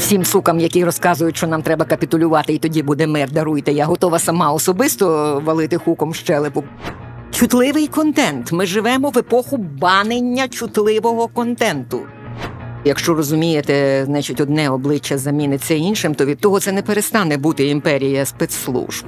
[0.00, 3.72] всім сукам, які розказують, що нам треба капітулювати, і тоді буде мир, даруйте.
[3.72, 6.64] Я готова сама особисто валити хуком щелепу.
[7.30, 8.52] Чутливий контент.
[8.52, 12.00] Ми живемо в епоху банення чутливого контенту.
[12.84, 18.24] Якщо розумієте, значить, одне обличчя заміниться іншим, то від того це не перестане бути імперія
[18.24, 19.04] спецслужб.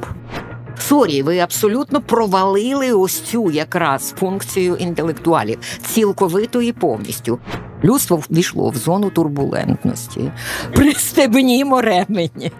[0.79, 7.38] Sorry, ви абсолютно провалили ось цю якраз функцію інтелектуалів цілковито і повністю.
[7.84, 10.32] Людство війшло в зону турбулентності.
[10.74, 12.52] Пристебнімо ремені.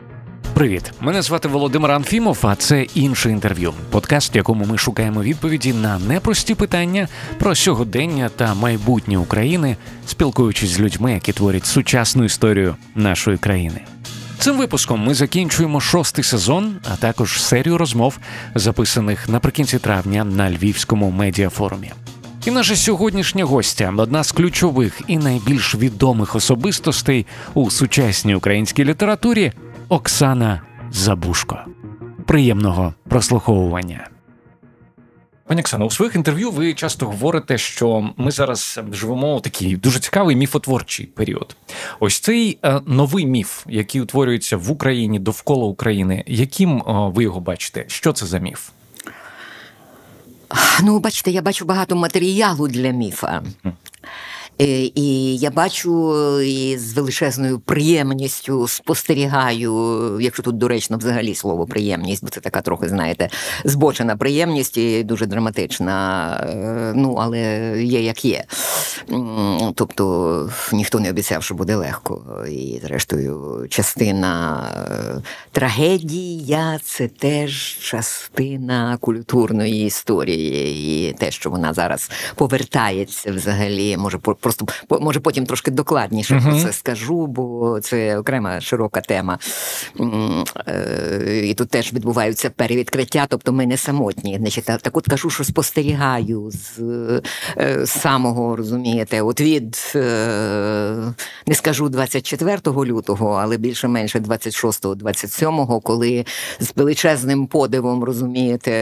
[0.55, 2.39] Привіт, мене звати Володимир Анфімов.
[2.43, 3.73] А це інше інтерв'ю.
[3.91, 7.09] Подкаст, в якому ми шукаємо відповіді на непрості питання
[7.39, 13.81] про сьогодення та майбутнє України, спілкуючись з людьми, які творять сучасну історію нашої країни.
[14.39, 18.19] Цим випуском ми закінчуємо шостий сезон, а також серію розмов,
[18.55, 21.93] записаних наприкінці травня на Львівському медіафорумі.
[22.47, 29.53] І наша сьогоднішня гостя одна з ключових і найбільш відомих особистостей у сучасній українській літературі
[29.89, 31.59] Оксана Забушко.
[32.27, 34.09] Приємного прослуховування.
[35.47, 39.99] Пані Оксано, у своїх інтерв'ю ви часто говорите, що ми зараз живемо у такий дуже
[39.99, 41.57] цікавий міфотворчий період.
[42.01, 46.25] Ось цей е, новий міф, який утворюється в Україні довкола України.
[46.27, 47.85] Яким е, ви його бачите?
[47.89, 48.69] Що це за міф?
[50.83, 53.43] Ну, бачите, я бачу багато матеріалу для міфа.
[54.61, 62.25] Е, і я бачу і з величезною приємністю спостерігаю, якщо тут доречно взагалі слово приємність,
[62.25, 63.29] бо це така трохи, знаєте,
[63.65, 66.37] збочена приємність і дуже драматична.
[66.49, 67.41] Е, ну, але
[67.83, 68.45] є як є.
[69.75, 72.45] Тобто ніхто не обіцяв, що буде легко.
[72.51, 75.23] І, зрештою, частина е,
[75.53, 84.67] трагедія це теж частина культурної історії, і те, що вона зараз повертається взагалі, може просто
[84.91, 86.51] може потім трошки докладніше uh-huh.
[86.51, 89.39] про це скажу, бо це окрема широка тема.
[90.67, 94.37] Е, і тут теж відбуваються перевідкриття, тобто ми не самотні.
[94.39, 96.79] Значить, Так от кажу, що спостерігаю з,
[97.59, 101.15] е, з самого розумієте, от від е,
[101.47, 106.25] не скажу 24 лютого, але більше-менше 26-27, коли
[106.61, 108.73] з величезним подивом розумієте,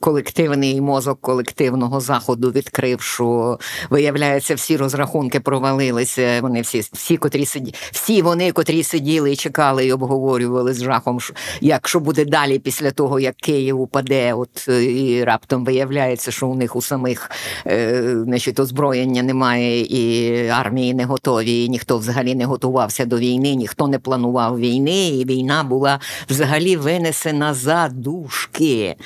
[0.00, 3.58] колективний мозок колективного заходу відкрив, що
[3.90, 6.40] виявляється здається, всі розрахунки провалилися.
[6.42, 11.18] Вони всі, всі, котрі сиді, всі вони, котрі сиділи і чекали, і обговорювали з жахом,
[11.60, 14.34] як що буде далі після того, як Київ упаде.
[14.34, 17.30] От і раптом виявляється, що у них у самих
[17.66, 21.64] е, значить, озброєння немає, і армії не готові.
[21.64, 26.76] і Ніхто взагалі не готувався до війни, ніхто не планував війни, і війна була взагалі
[26.76, 28.96] винесена за дужки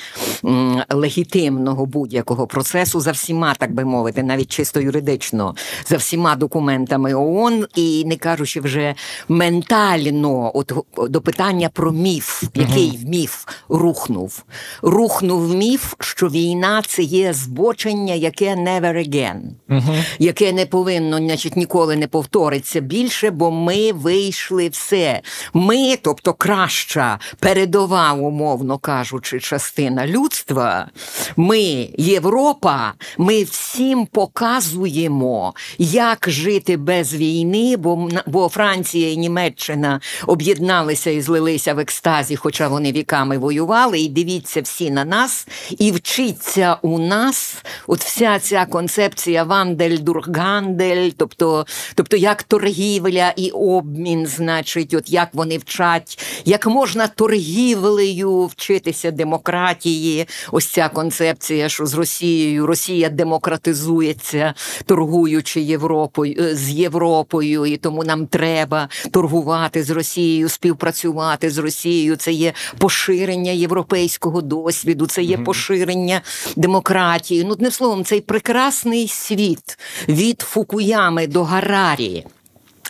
[0.89, 5.55] легітимного будь-якого процесу за всіма, так би мовити, навіть чисто юридично фізично
[5.85, 8.95] за всіма документами ООН, і не кажучи вже
[9.27, 10.71] ментально, от
[11.09, 13.09] до питання про міф, який uh-huh.
[13.09, 14.43] міф рухнув.
[14.81, 20.03] Рухнув міф, що війна це є збочення, яке never again, uh-huh.
[20.19, 25.21] яке не повинно, значить, ніколи не повториться більше, бо ми вийшли все.
[25.53, 30.87] Ми, тобто краща передова, умовно кажучи, частина людства.
[31.35, 40.01] Ми, Європа, ми всім показуємо знаємо, як жити без війни, бо бо Франція і Німеччина
[40.27, 43.99] об'єдналися і злилися в екстазі, хоча вони віками воювали.
[43.99, 51.09] І дивіться всі на нас, і вчиться у нас от вся ця концепція вандель, дургандель,
[51.17, 51.65] тобто,
[51.95, 60.27] тобто як торгівля і обмін, значить, от як вони вчать, як можна торгівлею вчитися демократії.
[60.51, 64.53] Ось ця концепція, що з Росією Росія демократизується,
[64.85, 71.57] торгує торгуючи Європою е, з Європою, і тому нам треба торгувати з Росією, співпрацювати з
[71.57, 72.15] Росією.
[72.15, 76.21] Це є поширення європейського досвіду, це є поширення
[76.55, 77.43] демократії.
[77.43, 82.25] Ну, не словом, цей прекрасний світ від Фукуями до Гарарі.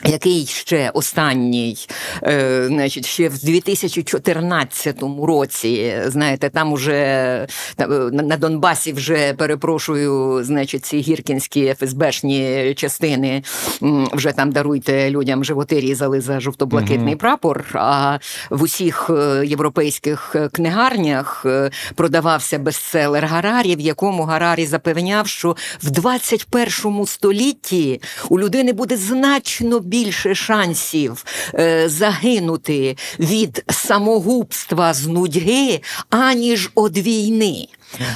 [0.06, 1.78] Який ще останній,
[2.24, 7.48] е, значить, ще в 2014 році, знаєте, там уже
[8.12, 13.44] на Донбасі вже перепрошую, значить, ці гіркінські ФСБшні частини
[14.14, 17.20] вже там даруйте людям животи різали за жовто-блакитний угу.
[17.20, 17.66] прапор.
[17.74, 18.18] А
[18.50, 25.92] в усіх е, європейських книгарнях е, продавався бестселер Гарарі, в якому Гарарі запевняв, що в
[25.92, 36.72] 21 столітті у людини буде значно більше шансів е, загинути від самогубства з нудьги, аніж
[36.76, 37.68] від війни.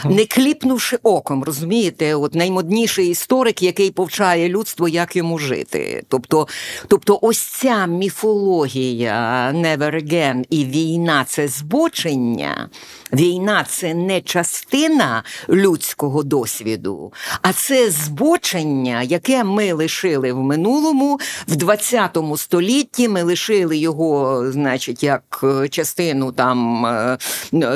[0.06, 6.04] Не кліпнувши оком, розумієте, от наймодніший історик, який повчає людство, як йому жити.
[6.08, 6.48] Тобто,
[6.88, 12.70] тобто, ось ця міфологія Never Again і війна це збочення.
[13.14, 21.56] Війна це не частина людського досвіду, а це збочення, яке ми лишили в минулому, в
[21.56, 23.10] 20 столітті.
[23.10, 27.18] Ми лишили його, значить, як частину там е,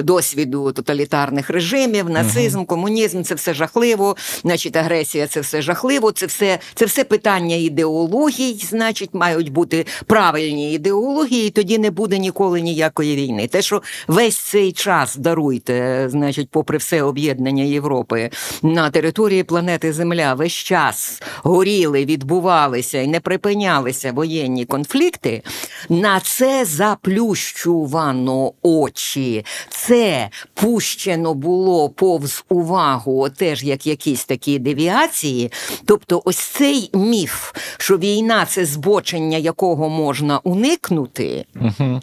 [0.04, 6.12] досвіду тоталітарних режимів, нацизм, комунізм це все жахливо, значить, агресія це все жахливо.
[6.12, 12.18] Це все це все питання ідеологій, значить, мають бути правильні ідеології, і тоді не буде
[12.18, 13.48] ніколи ніякої війни.
[13.48, 18.30] Те, що весь цей час даруйте, значить, попри все об'єднання Європи
[18.62, 25.42] на території планети Земля весь час горіли, відбувалися і не припинялися воєнні конфлікти.
[25.90, 29.46] На це заплющувано очі.
[29.70, 35.52] Це пущено було повз увагу, теж як якісь такі девіації.
[35.86, 41.46] Тобто, ось цей міф, що війна це збочення, якого можна уникнути.
[41.56, 42.00] Угу.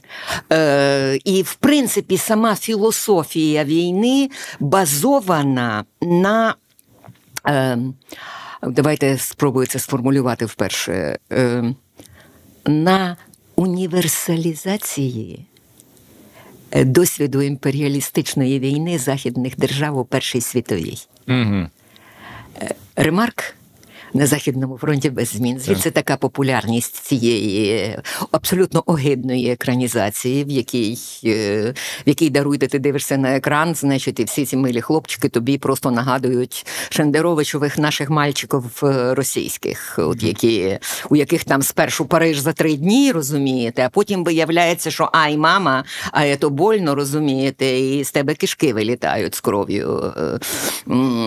[0.52, 4.30] Е, І, в принципі, сама філософія війни
[4.60, 6.54] базована на.
[7.46, 7.78] Е,
[8.66, 11.18] Давайте спробую це сформулювати вперше.
[11.32, 11.74] Е,
[12.66, 13.16] на
[13.56, 15.46] універсалізації
[16.74, 20.98] досвіду імперіалістичної війни західних держав у Першій світовій.
[21.28, 21.66] Угу.
[22.96, 23.54] Ремарк
[24.14, 25.58] на Західному фронті без змін.
[25.58, 26.04] Звідси так.
[26.04, 27.98] така популярність цієї
[28.30, 31.74] абсолютно огидної екранізації, в якій е,
[32.06, 35.90] в якій даруйте, ти дивишся на екран, значить, і всі ці милі хлопчики тобі просто
[35.90, 40.78] нагадують Шендеровичових наших мальчиків е, російських, от які,
[41.10, 45.84] у яких там спершу Париж за три дні, розумієте, а потім виявляється, що ай, мама,
[46.12, 50.12] а це больно, розумієте, і з тебе кишки вилітають з кров'ю.
[50.16, 50.38] Е,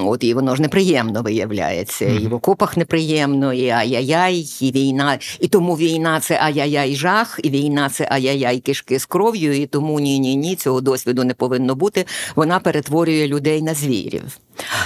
[0.06, 2.06] от І воно ж неприємно виявляється.
[2.06, 5.20] І в окопах неприємно, і ай-яй-яй, і війна.
[5.40, 10.00] І тому війна це ай-яй-яй жах, і війна це ай-яй-яй кишки з кров'ю, і тому
[10.00, 12.06] ні, ні, ні, цього досвіду не повинно бути.
[12.36, 14.40] Вона перетворює людей на звірів.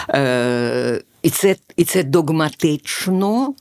[0.10, 3.54] Е, І це, І це догматично.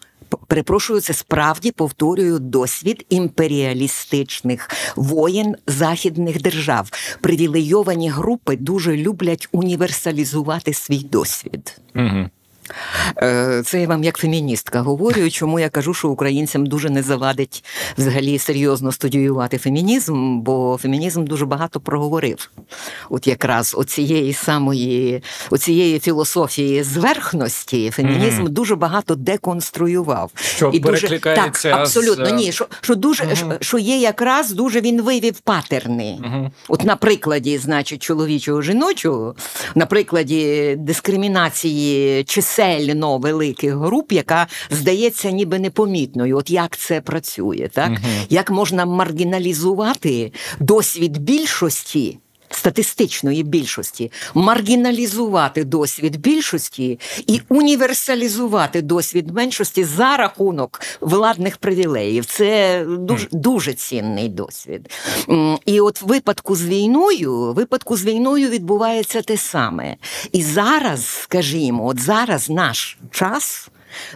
[0.46, 6.90] Перепрошую, це справді повторюю досвід імперіалістичних воєн західних держав.
[7.20, 11.80] Привілейовані групи дуже люблять універсалізувати свій досвід.
[11.94, 12.28] Угу.
[13.22, 17.64] Е, це я вам як феміністка говорю, чому я кажу, що українцям дуже не завадить
[17.98, 22.50] взагалі серйозно студіювати фемінізм, бо фемінізм дуже багато проговорив.
[23.10, 30.30] От якраз оцієї самої оцієї філософії зверхності фемінізм mm дуже багато деконструював.
[30.34, 32.32] Що і дуже так, абсолютно з...
[32.32, 32.52] ні.
[32.52, 36.18] Що що дуже mm що, є якраз дуже він вивів патерни.
[36.22, 39.34] mm От на прикладі, значить, чоловічого жіночого,
[39.74, 46.36] на прикладі дискримінації чисел чисельно великих груп, яка здається ніби непомітною.
[46.36, 47.90] От як це працює, так?
[47.90, 47.98] Угу.
[48.30, 52.18] Як можна маргіналізувати досвід більшості?
[52.58, 62.26] Статистичної більшості маргіналізувати досвід більшості і універсалізувати досвід меншості за рахунок владних привілеїв.
[62.26, 64.90] Це дуже дуже цінний досвід.
[65.66, 69.96] І от в випадку з війною, випадку з війною відбувається те саме.
[70.32, 73.68] І зараз, скажімо, от зараз наш час.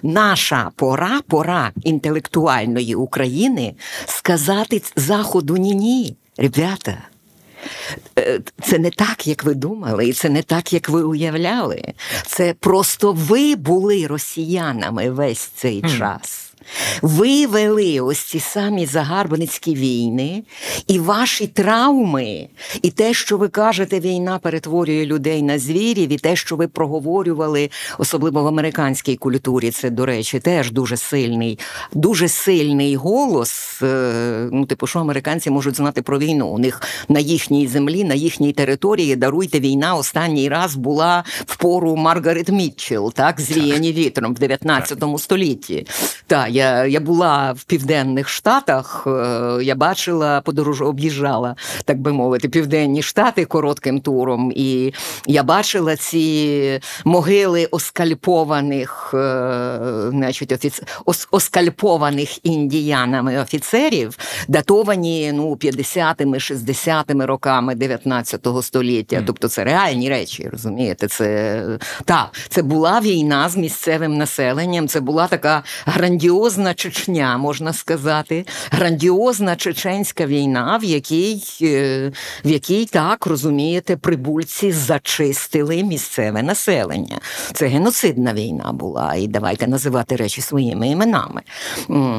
[0.02, 3.74] Наша пора, пора інтелектуальної України
[4.06, 6.98] сказати Заходу ні-ні, ребята.
[8.22, 11.82] Е, це не так, як ви думали, і це не так, як ви уявляли.
[12.26, 16.51] Це просто ви були росіянами весь цей час.
[17.02, 20.42] Ви вели ось ці самі загарбницькі війни,
[20.86, 22.48] і ваші травми,
[22.82, 27.70] і те, що ви кажете, війна перетворює людей на звірів, і те, що ви проговорювали,
[27.98, 31.58] особливо в американській культурі, це, до речі, теж дуже сильний,
[31.92, 33.82] дуже сильний голос.
[33.82, 36.48] Е, ну, типу, що американці можуть знати про війну?
[36.48, 41.96] У них на їхній землі, на їхній території даруйте війна останній раз була в пору
[41.96, 45.86] Маргарет Мітчелл, так, звіяні вітром в 19 столітті.
[46.26, 52.48] Так, я я була в південних штатах, е, я бачила, подорож об'їжджала, так би мовити,
[52.48, 54.94] південні штати коротким туром, і
[55.26, 59.78] я бачила ці могили оскальпованих, е,
[60.10, 60.82] значить, офіц...
[61.30, 64.18] оскальпованих індіянами офіцерів,
[64.48, 69.16] датовані ну, 50-ми, 60-ми роками 19 століття.
[69.16, 69.22] Mm.
[69.26, 71.08] Тобто це реальні речі, розумієте?
[71.08, 71.62] Це
[72.04, 78.46] так, це була війна з місцевим населенням, це була така грандіозна грандіозна Чечня, можна сказати,
[78.70, 82.12] грандіозна чеченська війна, в якій, е,
[82.44, 87.20] в якій так розумієте, прибульці зачистили місцеве населення.
[87.52, 91.42] Це геноцидна війна була, і давайте називати речі своїми іменами.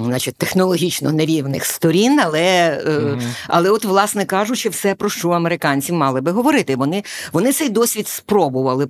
[0.03, 6.21] Значить, технологічно нерівних сторін, але, mm але от, власне кажучи, все про що американці мали
[6.21, 6.75] би говорити.
[6.75, 8.87] Вони, Вони цей досвід спробували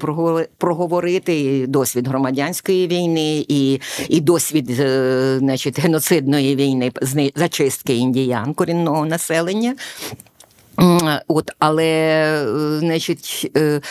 [0.57, 6.91] проговорити і досвід громадянської війни, і і досвід е, значить, геноцидної війни
[7.35, 9.75] зачистки індіян корінного населення.
[11.27, 13.81] От, Але е, значить, е,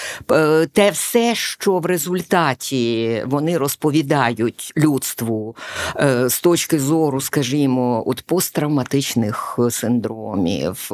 [0.73, 5.57] те все, що в результаті вони розповідають людству
[5.97, 10.91] е, з точки зору, скажімо, от посттравматичних синдромів.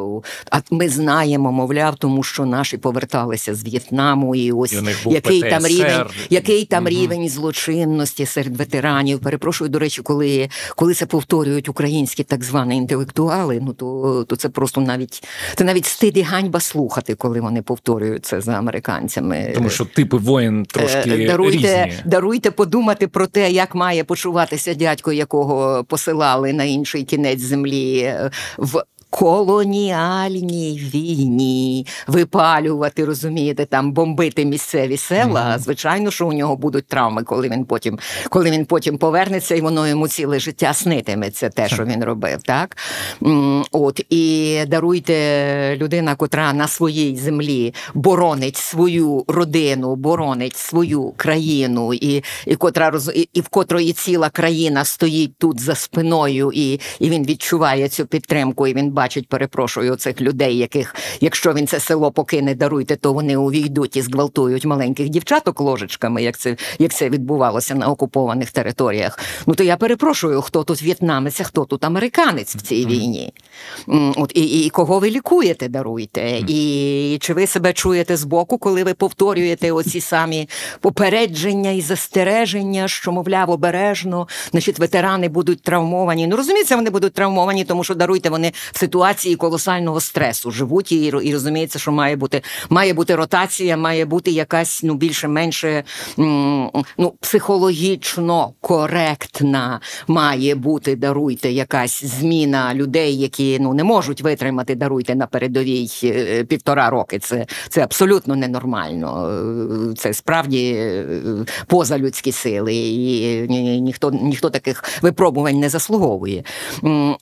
[0.50, 5.50] А ми знаємо, мовляв, тому що наші поверталися з В'єтнаму, і ось і який ПТСР.
[5.50, 6.90] там рівень, який там угу.
[6.90, 9.18] рівень злочинності серед ветеранів.
[9.18, 14.48] Перепрошую, до речі, коли коли це повторюють українські так звані інтелектуали, ну то то це
[14.48, 15.24] просто навіть
[15.56, 19.52] це навіть навіть стид і ганьба слухати, коли вони повторюють це за американцями.
[19.54, 21.92] Тому що типи воїн трошки е, даруйте, різні.
[22.04, 28.30] даруйте подумати про те, як має почуватися дядько, якого посилали на інший кінець землі е,
[28.58, 35.40] в колоніальній війні випалювати, розумієте, там бомбити місцеві села.
[35.40, 35.58] Mm-hmm.
[35.58, 37.98] Звичайно, що у нього будуть травми, коли він потім
[38.30, 42.42] коли він потім повернеться, і воно йому ціле життя снитиметься те, що він робив.
[42.42, 42.76] Так
[43.72, 52.24] от і даруйте людина, котра на своїй землі боронить свою родину, боронить свою країну, і
[52.46, 57.24] і котра і, і в котрої ціла країна стоїть тут за спиною, і, і він
[57.24, 58.66] відчуває цю підтримку.
[58.66, 63.36] і він бачить, перепрошую, цих людей, яких, якщо він це село покине, даруйте, то вони
[63.36, 69.18] увійдуть і зґвалтують маленьких дівчаток ложечками, як це як це відбувалося на окупованих територіях.
[69.46, 73.32] Ну то я перепрошую, хто тут в'єтнамець, а хто тут американець в цій війні.
[74.16, 76.42] От І і кого ви лікуєте, даруйте.
[76.48, 80.48] І чи ви себе чуєте збоку, коли ви повторюєте оці самі
[80.80, 86.26] попередження і застереження, що, мовляв, обережно, значить, ветерани будуть травмовані.
[86.26, 91.12] Ну розуміється, вони будуть травмовані, тому що даруйте вони в ситуації колосального стресу живуть і
[91.22, 95.84] і розуміється, що має бути має бути ротація, має бути якась ну більше-менше
[96.98, 105.14] ну психологічно коректна, має бути даруйте якась зміна людей, які ну не можуть витримати, даруйте
[105.14, 107.18] на передовій е, півтора роки.
[107.18, 109.30] Це це абсолютно ненормально.
[109.90, 111.04] Е, це справді е,
[111.66, 113.46] позалюдські сили, і
[113.80, 116.44] ніхто ніхто таких випробувань не заслуговує.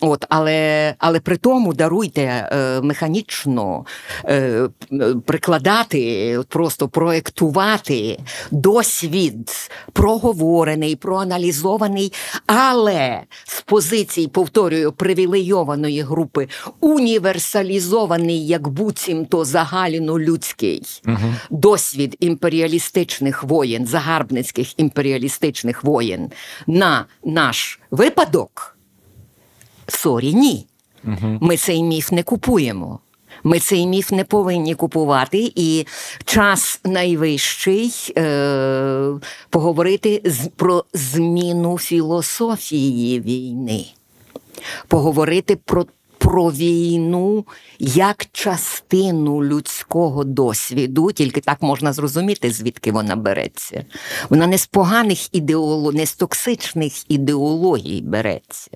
[0.00, 3.84] От, але але при тому тому даруйте е, механічно
[4.24, 4.68] е,
[5.26, 8.18] прикладати, просто проектувати
[8.50, 12.12] досвід проговорений, проаналізований,
[12.46, 16.48] але з позицій, повторюю, привілейованої групи
[16.80, 21.34] універсалізований, як буцімто загально людський угу.
[21.50, 26.30] досвід імперіалістичних воєн, загарбницьких імперіалістичних воєн
[26.66, 28.76] на наш випадок.
[29.88, 30.66] Sorry, ні.
[31.40, 33.00] Ми цей міф не купуємо.
[33.44, 35.86] Ми цей міф не повинні купувати, і
[36.24, 39.10] час найвищий е,
[39.50, 43.86] поговорити з, про зміну філософії війни,
[44.88, 45.86] поговорити про.
[46.18, 47.44] Про війну
[47.78, 53.84] як частину людського досвіду, тільки так можна зрозуміти, звідки вона береться.
[54.30, 58.70] Вона не з поганих ідеологій, не з токсичних ідеологій береться.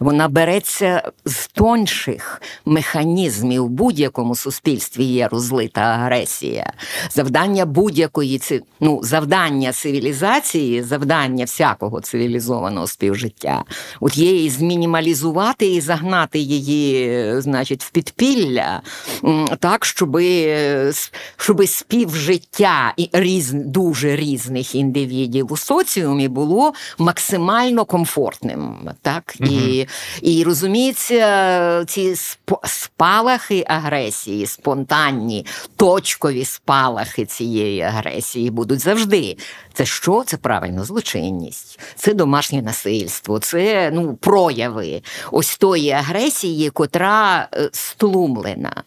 [0.00, 6.72] Вона береться з тонших механізмів в будь-якому суспільстві є розлита агресія.
[7.10, 8.40] Завдання будь-якої
[8.80, 13.64] ну, завдання цивілізації, завдання всякого цивілізованого співжиття,
[14.00, 18.82] от є її змінімалізувати і загнати її, значить, в підпілля,
[19.58, 20.92] так, щоби,
[21.36, 28.76] щоби співжиття різ, дуже різних індивідів у соціумі було максимально комфортним.
[29.02, 29.86] так, і
[30.22, 32.14] і розуміється, ці
[32.64, 39.36] спалахи агресії, спонтанні, точкові спалахи цієї агресії будуть завжди.
[39.78, 40.24] Це що?
[40.26, 45.02] Це правильно злочинність, це домашнє насильство, це ну, прояви
[45.32, 48.82] ось тої агресії, котра е, стлумлена.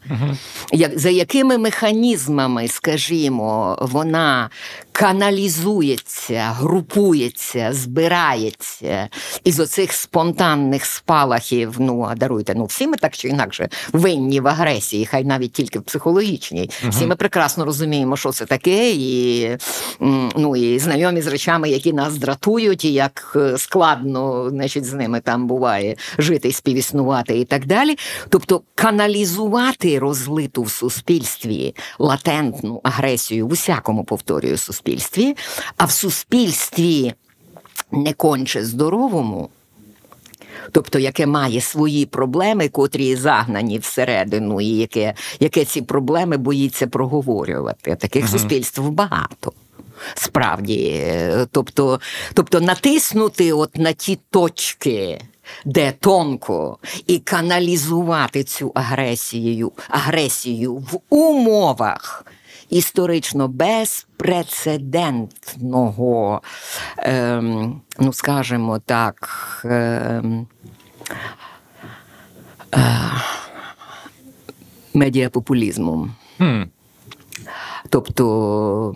[0.72, 4.50] Як, За якими механізмами, скажімо, вона
[4.92, 9.10] каналізується, групується, збирається
[9.44, 11.76] із оцих спонтанних спалахів.
[11.80, 15.80] Ну а даруйте, ну всі ми так чи інакше винні в агресії, хай навіть тільки
[15.80, 16.70] в психологічній.
[16.82, 16.92] Угу.
[16.92, 19.50] Всі ми прекрасно розуміємо, що це таке, і
[20.36, 25.20] ну і знайомі з речами, які нас дратують, і як е, складно значить, з ними
[25.20, 27.98] там буває жити, співіснувати і так далі.
[28.30, 34.81] Тобто каналізувати розлиту в суспільстві латентну агресію в усякому повторюю суспільстві,
[35.78, 37.14] а в суспільстві
[37.92, 39.50] не конче здоровому.
[40.72, 47.96] Тобто, яке має свої проблеми, котрі загнані всередину, і яке яке ці проблеми боїться проговорювати.
[47.96, 49.54] Таких uh суспільств багато.
[50.16, 51.04] Справді,
[51.52, 52.00] тобто,
[52.34, 55.22] тобто натиснути от на ті точки,
[55.66, 62.26] де тонко, і каналізувати цю агресію, агресію в умовах
[62.72, 66.42] історично безпрецедентного,
[66.98, 69.30] ем, ну скажімо так,
[69.66, 70.48] ем,
[72.74, 73.12] е,
[74.94, 76.10] медіапопулізму.
[76.40, 76.68] Hmm.
[77.90, 78.96] Тобто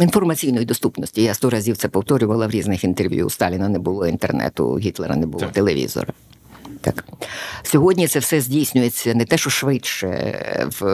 [0.00, 1.22] інформаційної доступності.
[1.22, 3.26] Я сто разів це повторювала в різних інтерв'ю.
[3.26, 5.52] У Сталіна не було інтернету, Гітлера не було так.
[5.52, 6.12] телевізора.
[6.84, 7.04] Так.
[7.62, 10.08] Сьогодні це все здійснюється не те, що швидше
[10.80, 10.84] в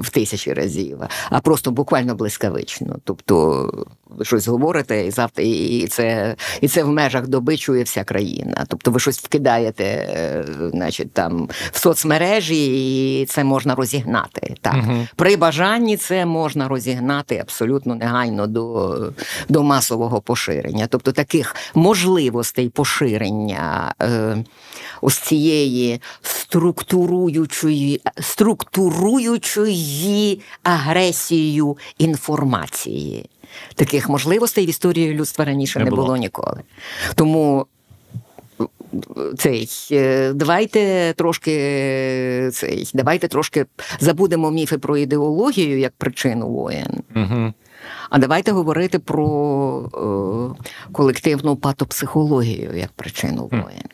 [0.00, 0.98] в тисячі разів,
[1.30, 2.96] а просто буквально блискавично.
[3.04, 3.86] Тобто
[4.22, 8.64] щось говорите, і завтра і це і це в межах доби чує вся країна.
[8.68, 14.54] Тобто ви щось вкидаєте, значить, там в соцмережі, і це можна розігнати.
[14.60, 14.74] Так.
[14.74, 15.06] Угу.
[15.16, 18.96] При бажанні це можна розігнати абсолютно негайно до,
[19.48, 20.86] до масового поширення.
[20.90, 23.94] Тобто таких можливостей поширення.
[24.02, 24.44] Е,
[25.00, 33.30] ось цієї структуруючої структуруючої агресією інформації.
[33.74, 36.02] Таких можливостей в історії людства раніше не, не було.
[36.02, 36.60] було ніколи.
[37.14, 37.66] Тому.
[39.38, 41.52] Цей е, давайте трошки
[42.52, 43.66] цей, давайте трошки
[44.00, 47.02] забудемо міфи про ідеологію як причину воєн.
[47.16, 47.52] Угу.
[48.10, 53.88] А давайте говорити про е, колективну патопсихологію як причину воєн.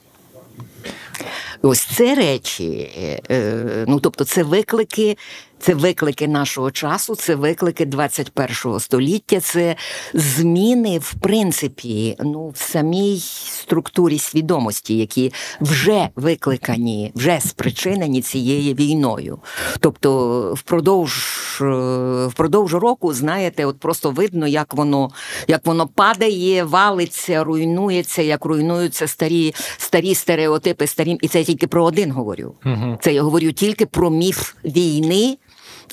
[1.62, 2.90] Ось це речі,
[3.30, 5.16] е, ну тобто, це виклики
[5.58, 9.76] це виклики нашого часу, це виклики 21 століття, це
[10.14, 13.18] зміни в принципі ну, в самій
[13.60, 19.38] структурі свідомості, які вже викликані, вже спричинені цією війною.
[19.80, 25.10] Тобто, впродовж е, впродовж року, знаєте, от просто видно, як воно
[25.48, 31.66] як воно падає, валиться, руйнується, як руйнуються старі старі стереотипи, старі, і це я тільки
[31.66, 32.54] про один говорю.
[33.00, 35.38] Це я говорю тільки про міф війни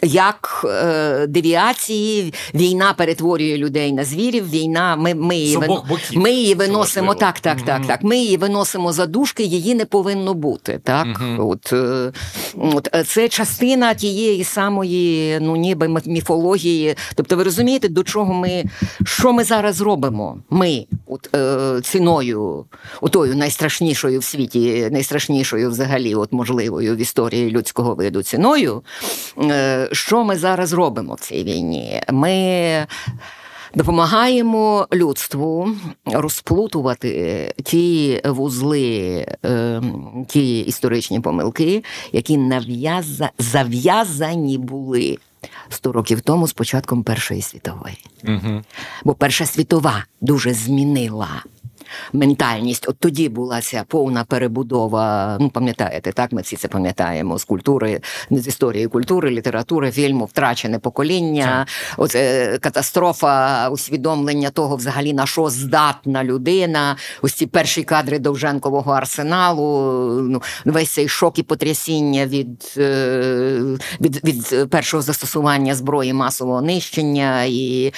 [0.02, 4.50] як е, девіації, війна перетворює людей на звірів.
[4.50, 5.70] Війна, ми ми її вин...
[5.70, 6.22] боків.
[6.22, 7.66] ми її виносимо так, так, mm-hmm.
[7.66, 8.04] так, так.
[8.04, 10.80] Ми її виносимо за дужки, її не повинно бути.
[10.84, 11.48] Так, mm-hmm.
[11.50, 12.12] от, е,
[12.58, 16.96] от е, це частина тієї самої, ну ніби міфології.
[17.16, 18.64] Тобто, ви розумієте, до чого ми
[19.06, 20.38] що ми зараз робимо?
[20.50, 22.66] Ми от е, ціною,
[23.02, 28.84] отою найстрашнішою в світі, найстрашнішою взагалі, от можливою в історії людського виду ціною.
[29.42, 32.02] Е, що ми зараз робимо в цій війні?
[32.10, 32.88] Ми
[33.76, 35.69] допомагаємо людству
[36.06, 43.30] розплутувати ті вузли, ем, ті історичні помилки, які нав'яза...
[43.39, 45.17] зав'язані були.
[45.69, 47.98] Сто років тому з початком Першої світової.
[48.24, 48.62] Угу.
[49.04, 51.43] Бо Перша світова дуже змінила
[52.14, 52.90] ментальність.
[52.90, 55.38] От тоді була ця повна перебудова.
[55.40, 58.02] Ну, пам'ятаєте, так ми всі це пам'ятаємо з культури,
[58.32, 61.66] з історії культури, літератури, фільму, втрачене покоління,
[61.98, 66.98] оце катастрофа, усвідомлення того, взагалі на що здатна людина.
[67.22, 69.64] Ось ці перші кадри Довженкового арсеналу.
[70.22, 73.62] Ну, весь цей шок і потрясіння від, е,
[74.02, 77.44] від, від першого застосування зброї масового нищення.
[77.44, 77.94] І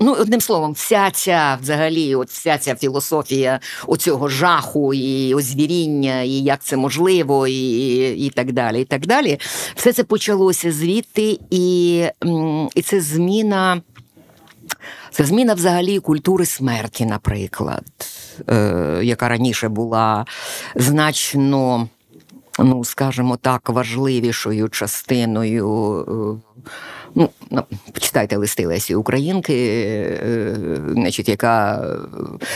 [0.00, 6.22] ну, одним словом, вся ця взагалі, от вся ця філософія філософія оцього жаху і озвіріння,
[6.22, 8.80] і як це можливо, і і так далі.
[8.80, 9.38] і так далі.
[9.74, 12.04] Все це почалося звідти, і,
[12.74, 13.82] і це зміна.
[15.12, 17.84] Це зміна взагалі культури смерті, наприклад,
[18.48, 20.26] е, яка раніше була
[20.74, 21.88] значно,
[22.58, 26.38] ну скажімо так, важливішою частиною.
[26.38, 26.60] Е,
[27.14, 27.28] Ну,
[27.92, 31.86] почитайте листи Лесі Українки, е, значить, яка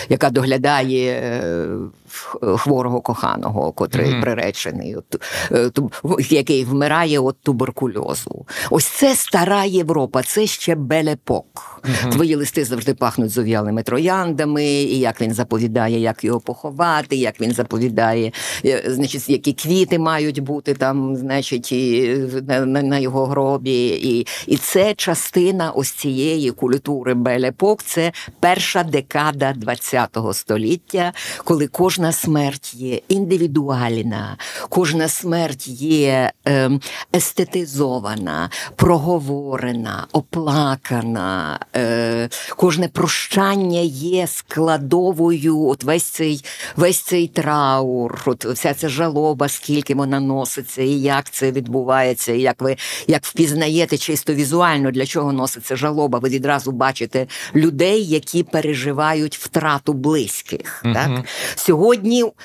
[0.08, 1.42] яка доглядає
[2.56, 4.20] хворого коханого, котрий mm-hmm.
[4.20, 5.22] приречений, от,
[5.52, 5.70] е,
[6.30, 8.46] який вмирає від туберкульозу.
[8.70, 11.80] Ось це стара Європа, це ще белепок.
[11.84, 12.10] Mm-hmm.
[12.10, 17.52] Твої листи завжди пахнуть зов'ялими трояндами, і як він заповідає, як його поховати, як він
[17.52, 18.32] заповідає,
[18.64, 22.16] е, значить, які квіти мають бути там, значить, і
[22.48, 23.86] на, на, на його гробі.
[23.86, 27.82] І і це частина ось цієї культури белепок.
[27.82, 31.12] Це перша декада ХХ століття,
[31.44, 34.36] коли кожна смерть є індивідуальна,
[34.68, 36.70] кожна смерть є е,
[37.16, 45.66] естетизована, проговорена, оплакана, е, кожне прощання є складовою.
[45.66, 46.44] От весь цей
[46.76, 52.40] весь цей траур, от вся ця жалоба, скільки вона носиться, і як це відбувається, і
[52.40, 58.42] як ви як впізнаєте чисто візуально, для чого носиться жалоба, ви відразу бачите людей, які
[58.42, 60.82] переживають втрату близьких.
[60.84, 60.94] Uh-huh.
[60.94, 61.24] Так?
[61.54, 61.93] Сьогодні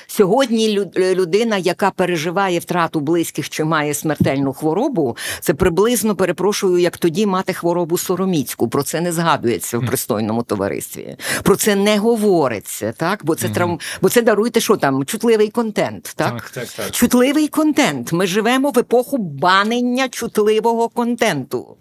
[0.06, 7.26] сьогодні людина, яка переживає втрату близьких чи має смертельну хворобу, це приблизно перепрошую, як тоді
[7.26, 8.68] мати хворобу сороміцьку.
[8.68, 11.16] Про це не згадується в пристойному товаристві.
[11.42, 13.20] Про це не говориться, так?
[13.24, 16.12] Бо це травм, бо це даруйте, що там чутливий контент.
[16.16, 16.32] Так?
[16.32, 16.90] Так, так, так.
[16.90, 18.12] Чутливий контент.
[18.12, 21.76] Ми живемо в епоху банення чутливого контенту.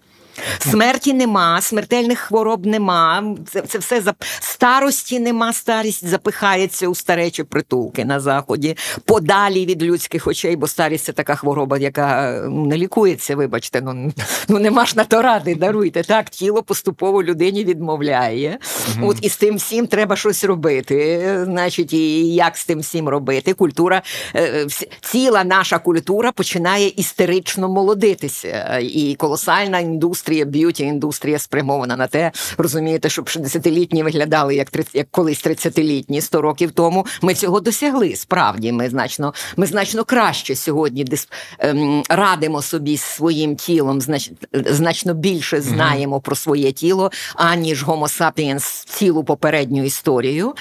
[0.59, 3.35] Смерті нема, смертельних хвороб нема.
[3.51, 5.53] Це це все за старості нема.
[5.53, 11.35] Старість запихається у старечі притулки на заході, подалі від людських очей, бо старість це така
[11.35, 13.35] хвороба, яка не лікується.
[13.35, 14.13] Вибачте, ну
[14.47, 15.55] ну нема ж на то ради.
[15.55, 16.29] Даруйте так.
[16.29, 18.57] Тіло поступово людині відмовляє.
[18.97, 19.09] Угу.
[19.09, 21.19] От і з тим всім треба щось робити.
[21.43, 23.53] Значить, і як з тим всім робити?
[23.53, 24.01] Культура
[24.35, 24.67] е,
[25.01, 32.31] ціла наша культура починає істерично молодитися, і колосальна індустрія індустрія, beauty індустрія спрямована на те,
[32.57, 37.05] розумієте, щоб 60-літні виглядали як 30, як колись 30-літні 100 років тому.
[37.21, 38.15] Ми цього досягли.
[38.15, 41.27] Справді, ми значно ми значно краще сьогодні дис,
[41.59, 46.21] ем, радимо собі своїм тілом, знач, значно більше знаємо mm-hmm.
[46.21, 50.53] про своє тіло, аніж Homo sapiens цілу попередню історію.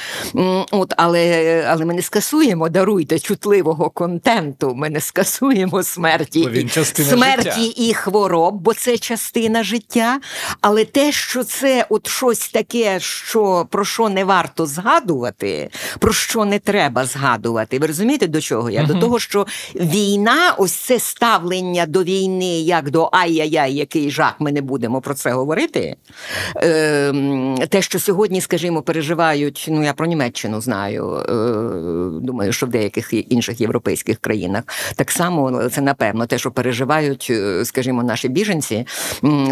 [0.70, 4.74] От, Але але ми не скасуємо, даруйте чутливого контенту.
[4.74, 6.68] Ми не скасуємо смерті, і,
[7.02, 7.82] смерті життя.
[7.82, 10.20] і хвороб, бо це частина на життя,
[10.60, 16.44] але те, що це от щось таке, що про що не варто згадувати, про що
[16.44, 17.78] не треба згадувати.
[17.78, 18.82] Ви розумієте, до чого я?
[18.82, 18.86] Uh-huh.
[18.86, 24.52] До того, що війна, ось це ставлення до війни, як до ай-яй-яй, який жах, ми
[24.52, 25.96] не будемо про це говорити.
[26.56, 27.12] Е,
[27.68, 33.12] Те, що сьогодні, скажімо, переживають, ну я про Німеччину знаю, е, думаю, що в деяких
[33.12, 34.64] інших європейських країнах
[34.96, 38.86] так само це напевно те, що переживають, е, скажімо, наші біженці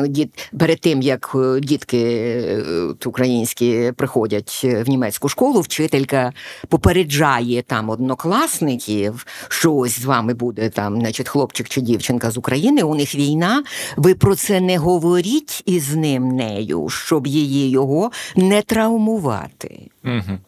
[0.06, 2.62] діт перед тим як е, дітки е,
[3.06, 6.32] українські приходять в німецьку школу, вчителька
[6.68, 12.82] попереджає там однокласників, що ось з вами буде там, значить, хлопчик чи дівчинка з України.
[12.82, 13.62] У них війна.
[13.96, 19.90] Ви про це не говоріть із ним нею, щоб її його не травмувати.
[20.04, 20.38] Угу.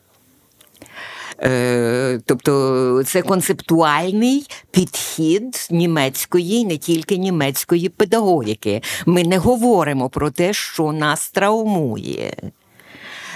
[1.43, 8.83] Е, тобто це концептуальний підхід німецької, не тільки німецької педагогіки.
[9.07, 12.33] Ми не говоримо про те, що нас травмує.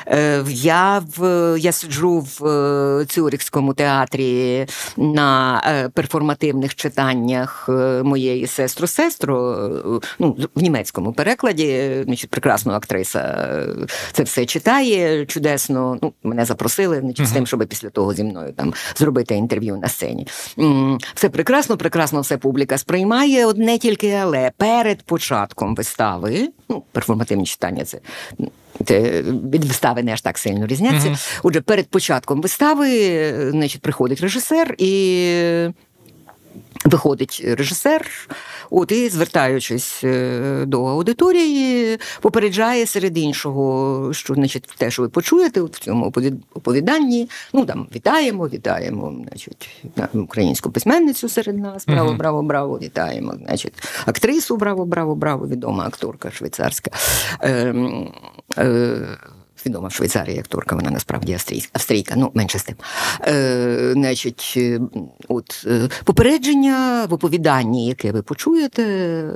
[0.07, 7.69] Е, я в я сиджу в е, Цюрихському театрі на е, перформативних читаннях
[8.05, 9.57] моєї сестру сестру
[10.19, 11.91] ну, в німецькому перекладі.
[12.05, 13.49] Значить, прекрасна актриса
[14.13, 15.99] це все читає чудесно.
[16.03, 19.89] Ну, Мене запросили значить, з тим, щоб після того зі мною там зробити інтерв'ю на
[19.89, 20.27] сцені.
[21.15, 27.85] Все прекрасно, прекрасно все публіка сприймає одне тільки, але перед початком вистави, ну, перформативні читання
[27.85, 27.99] це
[28.91, 31.09] від вистави не аж так сильно різняться.
[31.09, 31.41] Uh-huh.
[31.43, 35.69] Отже, перед початком вистави значить, приходить режисер і.
[36.85, 38.07] Виходить режисер,
[38.71, 45.63] от і звертаючись е, до аудиторії, попереджає серед іншого, що значить, те, що ви почуєте
[45.63, 46.13] в цьому
[46.55, 49.71] оповіданні, ну там вітаємо, вітаємо, значить,
[50.15, 53.35] українську письменницю серед нас, браво, браво, браво, вітаємо.
[53.47, 53.75] Значить,
[54.07, 56.91] актрису, браво, браво, браво, відома акторка швейцарська.
[57.43, 57.75] Е,
[58.59, 58.99] е,
[59.67, 62.77] відома в Швейцарії акторка, вона насправді австрійська, австрійка, ну менше з тим.
[63.27, 64.81] Е, Значить, е,
[65.29, 69.31] от е, попередження в оповіданні, яке ви почуєте, е,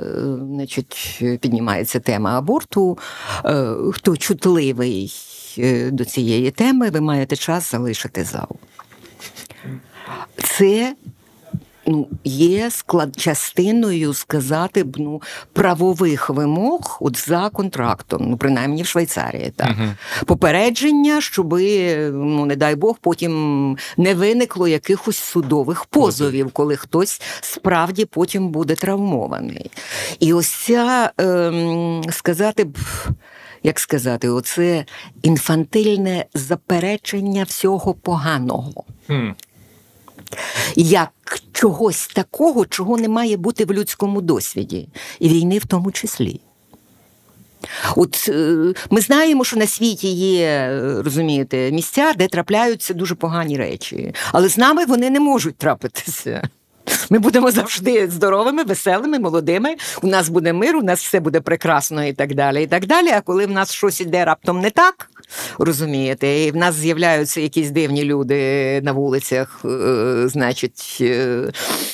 [0.53, 2.97] значить, піднімається тема аборту.
[3.45, 5.13] Е, Хто чутливий
[5.91, 8.47] до цієї теми, ви маєте час залишити зал.
[10.43, 10.95] Це
[11.87, 15.21] ну, є склад частиною сказати б ну,
[15.53, 19.53] правових вимог от за контрактом, ну принаймні в Швейцарії.
[19.55, 19.67] Так.
[19.67, 19.93] uh
[20.25, 28.05] Попередження, щоби, ну не дай Бог, потім не виникло якихось судових позовів, коли хтось справді
[28.05, 29.71] потім буде травмований.
[30.19, 32.77] І ось ця ем, сказати б.
[33.63, 34.85] Як сказати, оце
[35.21, 38.83] інфантильне заперечення всього поганого.
[39.09, 39.33] Mm
[40.75, 41.09] як
[41.53, 44.87] чогось такого, чого не має бути в людському досвіді,
[45.19, 46.41] і війни в тому числі.
[47.95, 54.13] От е, ми знаємо, що на світі є, розумієте, місця, де трапляються дуже погані речі,
[54.31, 56.49] але з нами вони не можуть трапитися.
[57.09, 59.75] Ми будемо завжди здоровими, веселими, молодими.
[60.01, 62.63] У нас буде мир, у нас все буде прекрасно і так далі.
[62.63, 63.07] І так далі.
[63.09, 65.09] А коли в нас щось іде раптом не так,
[65.59, 71.51] розумієте, і в нас з'являються якісь дивні люди на вулицях, е, значить, е,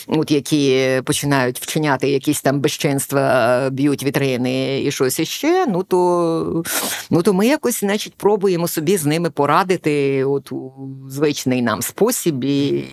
[0.07, 5.65] от які починають вчиняти якісь там безчинства, б'ють вітрини і щось іще.
[5.67, 6.63] Ну то
[7.09, 10.71] ну то ми якось, значить, пробуємо собі з ними порадити от у
[11.09, 12.85] звичний нам спосіб і,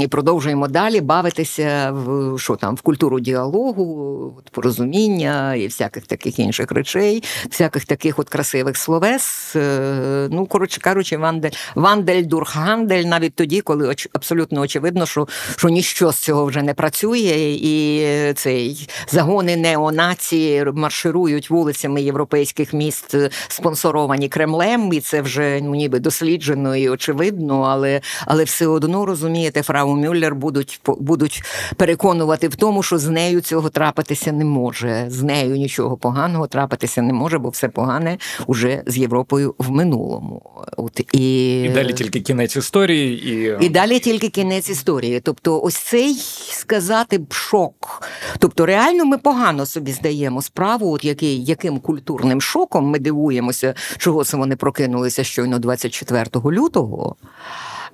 [0.00, 6.72] і продовжуємо далі бавитися в що там в культуру діалогу, порозуміння і всяких таких інших
[6.72, 9.56] речей, всяких таких от красивих словес.
[9.56, 15.68] Е, ну, коротше кажучи, вандель, вандель, дурхгандель, навіть тоді, коли оч, абсолютно очевидно, що що
[15.68, 23.14] ніщо з цього вже не працює, і цей загони неонації марширують вулицями європейських міст,
[23.48, 29.62] спонсоровані Кремлем, і це вже ну, ніби досліджено і очевидно, але але все одно розумієте,
[29.62, 31.42] фрау Мюллер будуть будуть будуть
[31.76, 35.06] переконувати в тому, що з нею цього трапитися не може.
[35.08, 40.42] З нею нічого поганого трапитися не може, бо все погане вже з Європою в минулому.
[40.76, 45.20] От і і далі тільки кінець історії, і І далі тільки кінець історії.
[45.20, 46.14] Тобто, ось цей
[46.50, 48.02] сказати б шок.
[48.38, 54.24] Тобто, реально ми погано собі здаємо справу, от який яким культурним шоком ми дивуємося, чого
[54.24, 57.16] це вони прокинулися щойно 24 лютого.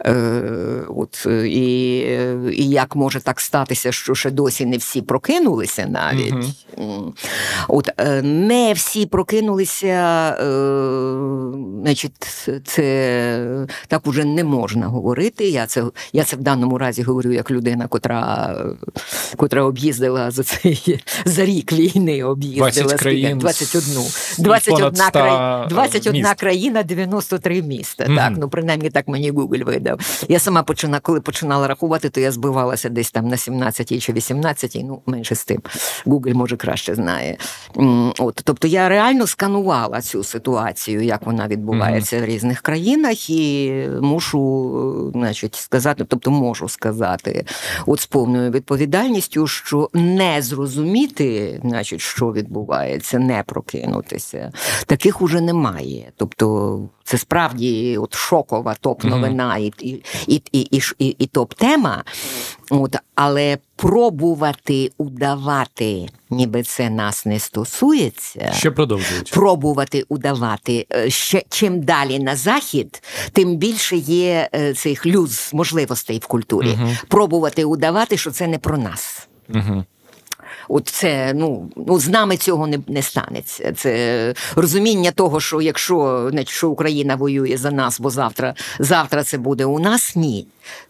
[0.00, 0.42] Е,
[0.88, 1.98] от, І
[2.52, 6.34] і як може так статися, що ще досі не всі прокинулися навіть.
[6.76, 7.14] Угу.
[7.68, 9.86] От, е, Не всі прокинулися,
[10.40, 10.44] е,
[11.82, 15.48] значить, це так уже не можна говорити.
[15.48, 18.56] Я це я це в даному разі говорю як людина, котра
[19.36, 24.04] котра об'їздила за цей за рік війни, об'їздила 20 країн 21
[24.38, 28.04] 21, 100 21 країна, 93 міста.
[28.04, 28.16] Mm.
[28.16, 30.26] Так, ну принаймні так мені Google видав.
[30.28, 34.78] Я сама починала, коли починала рахувати, то я збивалася десь там на 17 чи 18,
[34.84, 35.62] ну менше з тим.
[36.06, 37.36] Google, може краще знає.
[38.18, 42.22] От, Тобто я реально сканувала цю ситуацію, як вона відбувається mm-hmm.
[42.22, 47.44] в різних країнах, і мушу значить, сказати, тобто можу сказати,
[47.86, 54.52] от з повною відповідальністю, що не зрозуміти, значить, що відбувається, не прокинутися,
[54.86, 56.12] таких уже немає.
[56.16, 62.04] Тобто це справді от шокова топ-новина і, і, і, і, і, і топ-тема.
[62.70, 68.52] От, Але пробувати удавати, ніби це нас не стосується.
[68.52, 69.30] Ще продовжують.
[69.30, 70.86] Пробувати удавати.
[70.92, 76.66] Е, ще чим далі на захід, тим більше є е, цих люз можливостей в культурі.
[76.66, 77.04] Mm-hmm.
[77.08, 79.28] Пробувати удавати, що це не про нас.
[79.48, 79.84] Угу.
[80.68, 83.72] От це ну ну з нами цього не не станеться.
[83.76, 89.38] Це розуміння того, що якщо не що Україна воює за нас, бо завтра завтра це
[89.38, 90.46] буде у нас, ні.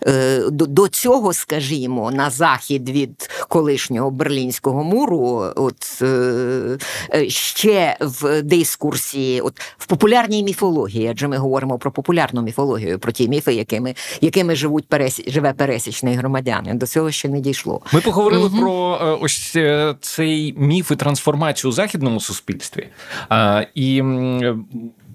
[0.06, 6.78] Е, до цього, скажімо, на захід від колишнього берлінського муру, от е,
[7.14, 13.12] е, ще в дискурсі, от в популярній міфології, адже ми говоримо про популярну міфологію, про
[13.12, 16.78] ті міфи, якими якими живуть пересі, живе пересічний громадянин.
[16.78, 17.80] До цього ще не дійшло.
[17.92, 18.58] Ми поговорили угу.
[18.58, 19.56] про ось
[20.00, 22.88] цей міф і трансформацію у західному суспільстві.
[23.74, 24.02] І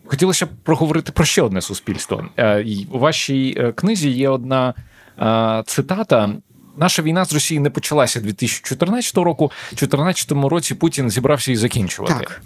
[0.08, 2.26] хотілося б проговорити про ще одне суспільство.
[2.38, 4.74] Е, у вашій е, книзі є одна
[5.20, 6.30] е, цитата.
[6.78, 9.46] Наша війна з Росією не почалася 2014 року.
[9.46, 12.13] У 2014 році Путін зібрався і закінчувати.
[12.20, 12.41] Так.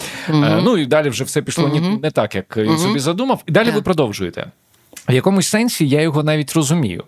[0.63, 1.99] Ну і далі вже все пішло угу.
[2.03, 2.77] не так, як він угу.
[2.77, 3.43] собі задумав.
[3.45, 3.75] І далі так.
[3.75, 4.51] ви продовжуєте.
[5.09, 7.03] В якомусь сенсі я його навіть розумію,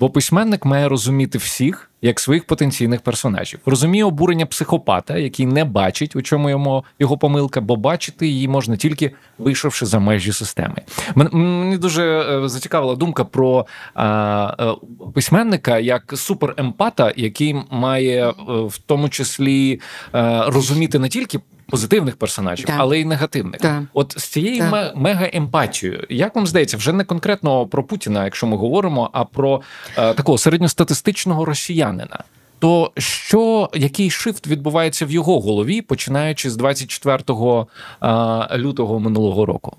[0.00, 3.60] бо письменник має розуміти всіх як своїх потенційних персонажів.
[3.66, 8.76] Розуміє обурення психопата, який не бачить, у чому йому його помилка, бо бачити її можна
[8.76, 10.76] тільки вийшовши за межі системи.
[11.14, 14.76] Мені дуже е, зацікавила думка про а, а, е,
[15.14, 19.80] письменника як суперемпата, який має е, в тому числі
[20.12, 22.76] а, розуміти не тільки позитивних персонажів, Так.
[22.78, 23.60] але й негативних.
[23.60, 23.82] Так.
[23.94, 28.56] От з цією ме- мега-емпатією, як вам здається, вже не конкретно про Путіна, якщо ми
[28.56, 29.62] говоримо, а про
[29.96, 32.18] е, такого середньостатистичного росіянина.
[32.58, 37.66] То що який шифт відбувається в його голові, починаючи з 24
[38.02, 39.76] е, лютого минулого року?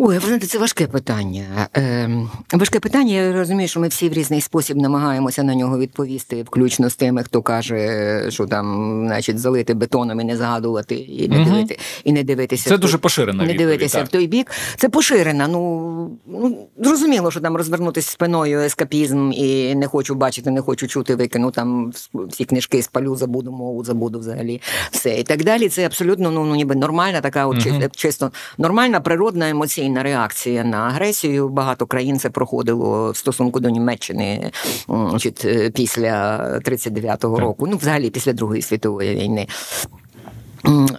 [0.00, 1.68] Ой, знаєте, це важке питання.
[1.74, 3.14] Ем, важке питання.
[3.14, 7.22] Я розумію, що ми всі в різний спосіб намагаємося на нього відповісти, включно з тими,
[7.22, 11.44] хто каже, що там, значить, залити бетоном і не згадувати, і не Мгм.
[11.52, 12.64] дивити, і не дивитися.
[12.64, 14.06] Це в той- дуже поширена не відповідь, дивитися так.
[14.06, 14.50] в той бік.
[14.76, 15.48] Це поширена.
[15.48, 21.14] Ну, ну зрозуміло, що там розвернутися спиною ескапізм і не хочу бачити, не хочу чути,
[21.14, 25.68] викину там всі книжки, спалю, забуду мову, забуду взагалі все і так далі.
[25.68, 30.76] Це абсолютно ну, ну ніби нормальна така, от чисто, чисто нормальна природна емоційна реакція на
[30.76, 31.48] агресію.
[31.48, 34.50] Багато країн це проходило в стосунку до Німеччини
[34.88, 39.46] значить, е, після 39-го року, ну взагалі після Другої світової війни.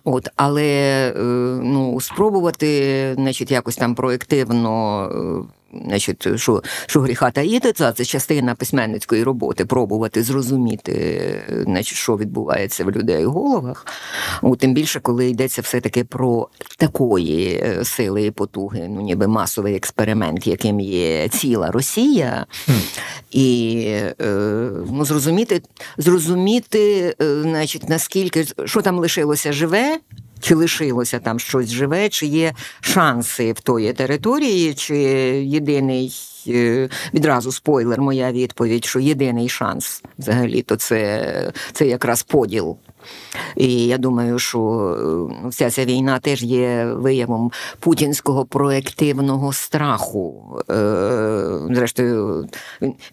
[0.04, 1.14] От, але е,
[1.64, 5.10] ну, спробувати, значить, якось там проєктивно.
[5.86, 12.86] Значить, що, що гріха таїти, це, це частина письменницької роботи, пробувати зрозуміти, значить, що відбувається
[12.86, 13.86] в людей в головах.
[14.42, 19.76] От, тим більше, коли йдеться все-таки про такої е, сили і потуги, ну ніби масовий
[19.76, 22.46] експеримент, яким є ціла Росія,
[23.32, 23.84] і
[24.22, 25.62] е, ну, зрозуміти,
[25.98, 30.00] зрозуміти, е, значить, наскільки що там лишилося живе.
[30.40, 34.96] Чи лишилося там щось живе, чи є шанси в тої території, чи
[35.44, 36.14] єдиний
[36.48, 42.78] е, відразу спойлер, моя відповідь, що єдиний шанс взагалі то це, це якраз поділ.
[43.56, 44.60] І я думаю, що
[45.46, 50.58] е, вся ця війна теж є виявом путінського проективного страху.
[50.72, 52.48] Е, Зрештою,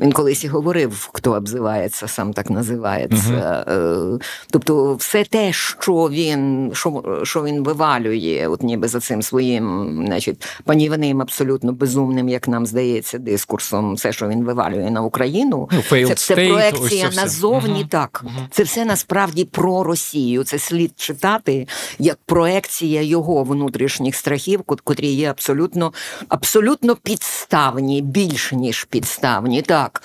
[0.01, 3.65] він, колись і говорив, хто обзивається, сам так називається.
[3.69, 4.19] Е,
[4.51, 10.47] Тобто, все те, що він, що, що він вивалює, от ніби за цим своїм, значить,
[10.65, 16.15] панівним, абсолютно безумним, як нам здається, дискурсом, все, що він вивалює на Україну, Ну, це,
[16.15, 17.89] це state, проекція назовні Мгм.
[17.89, 18.25] так.
[18.51, 20.45] Це все насправді про Росію.
[20.45, 21.67] Це слід читати
[21.99, 25.93] як проекція його внутрішніх страхів, котрі є абсолютно,
[26.29, 29.63] абсолютно підставні, більш ніж підставні.
[29.63, 30.03] Так,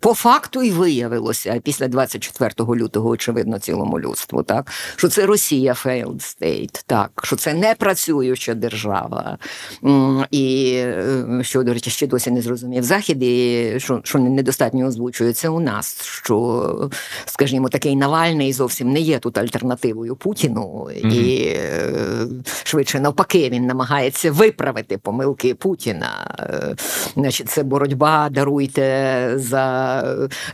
[0.00, 6.36] по факту і виявилося після 24 лютого, очевидно, цілому людству, так що це Росія failed
[6.40, 9.38] state, так що це не працююча держава.
[10.30, 15.50] І е, що, до речі, ще досі не зрозумів Захід, і що, що недостатньо озвучується
[15.50, 16.90] у нас, що,
[17.26, 21.90] скажімо, такий Навальний зовсім не є тут альтернативою Путіну, і е,
[22.64, 26.36] швидше навпаки він намагається виправити помилки Путіна.
[26.40, 26.74] Е,
[27.14, 30.04] Значить, це боротьба, даруйте за,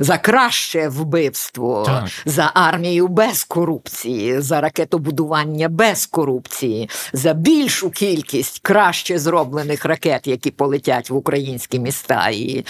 [0.01, 2.05] за краще вбивство, Так.
[2.25, 10.51] за армію без корупції, за ракетобудування без корупції, за більшу кількість краще зроблених ракет, які
[10.51, 12.29] полетять в українські міста.
[12.29, 12.65] І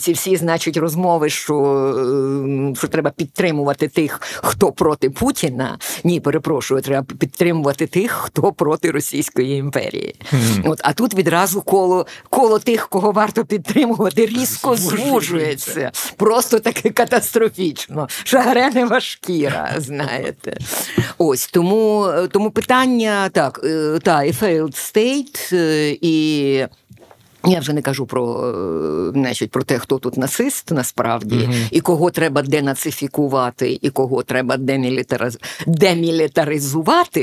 [0.00, 1.56] ці всі, значить, розмови, що,
[2.72, 5.21] е, що треба підтримувати тих, хто проти Путіна.
[6.04, 10.14] Ні, перепрошую, треба підтримувати тих, хто проти Російської імперії.
[10.64, 15.92] От, а тут відразу коло, коло тих, кого варто підтримувати, різко звужується.
[16.16, 18.08] Просто таки катастрофічно.
[18.24, 20.56] Шагренева шкіра, знаєте.
[21.18, 26.66] Ось тому, тому питання так, е, та, і failed state, е, і.
[27.44, 31.54] Я вже не кажу про, е, значить, про те, хто тут нацист насправді, Мгм.
[31.70, 35.38] і кого треба денацифікувати, і кого треба демілітариз...
[35.66, 37.22] демілітаризувати.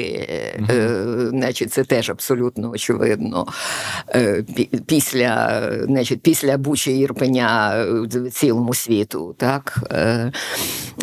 [0.69, 3.47] Е, значить, це теж абсолютно очевидно.
[4.15, 4.43] Е,
[4.85, 7.75] після, значить, після Бучі Ірпеня
[8.25, 9.35] е, цілому світу.
[9.37, 9.79] Так?
[9.91, 10.31] Е,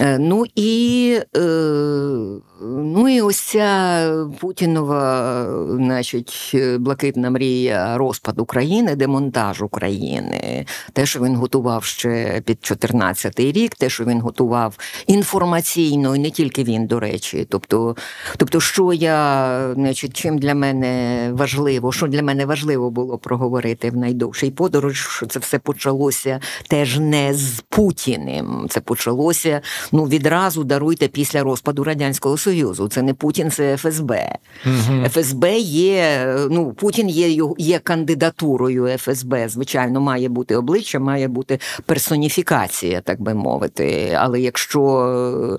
[0.01, 1.21] е, ну і.
[1.37, 1.41] Е,
[2.61, 11.37] Ну і ось ця Путінова, значить, блакитна мрія розпад України, демонтаж України, те, що він
[11.37, 17.01] готував ще під 14-й рік, те, що він готував інформаційно, і не тільки він, до
[17.01, 17.47] речі.
[17.51, 17.97] Тобто,
[18.37, 23.97] тобто, що я, значить, чим для мене важливо, що для мене важливо було проговорити в
[23.97, 28.67] найдовшій подорож, що це все почалося теж не з Путіним.
[28.71, 29.61] Це почалося
[29.93, 32.89] ну відразу даруйте після розпаду радянського союзу.
[32.89, 34.39] Це не Путін, це ФСБ.
[35.11, 36.29] ФСБ є.
[36.51, 39.49] Ну Путін є є кандидатурою ФСБ.
[39.49, 44.17] Звичайно, має бути обличчя, має бути персоніфікація, так би мовити.
[44.19, 45.59] Але якщо,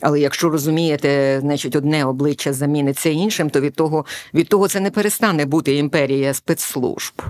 [0.00, 4.90] але якщо розумієте, значить, одне обличчя заміниться іншим, то від того від того це не
[4.90, 7.22] перестане бути імперія спецслужб.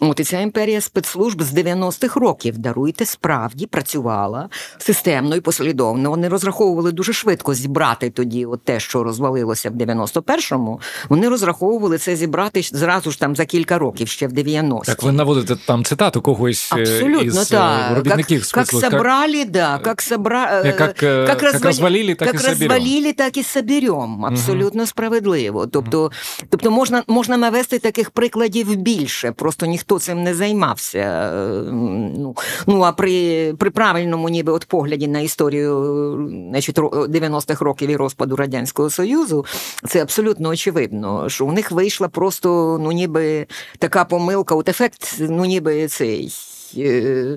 [0.00, 6.10] От і ця імперія спецслужб з 90-х років даруйте справді працювала системно і послідовно.
[6.10, 12.16] Вони розраховували дуже швидко зібрати тоді, от те, що розвалилося в 91-му, вони розраховували це
[12.16, 14.86] зібрати зразу ж там за кілька років, ще в 90-ті.
[14.86, 17.94] Так ви наводите там цитату когось е, Абсолютно, із да.
[17.94, 20.62] робітників как, как собрали, да, как, собра...
[20.78, 24.24] как, как, как, розвалили, так как і розвалили, так і соберем.
[24.24, 24.86] Абсолютно угу.
[24.86, 25.66] справедливо.
[25.66, 26.10] Тобто,
[26.48, 31.30] тобто можна, можна навести таких прикладів більше, просто ніхто цим не займався.
[31.72, 32.36] Ну,
[32.66, 35.64] ну а при, при правильному ніби от погляді на історію
[36.50, 39.44] значить, 90-х років і розпаду Радянського Союзу,
[39.88, 43.46] це абсолютно очевидно, що у них вийшла просто ну ніби
[43.78, 46.32] така помилка, от ефект, ну ніби цей.
[46.78, 47.36] Е,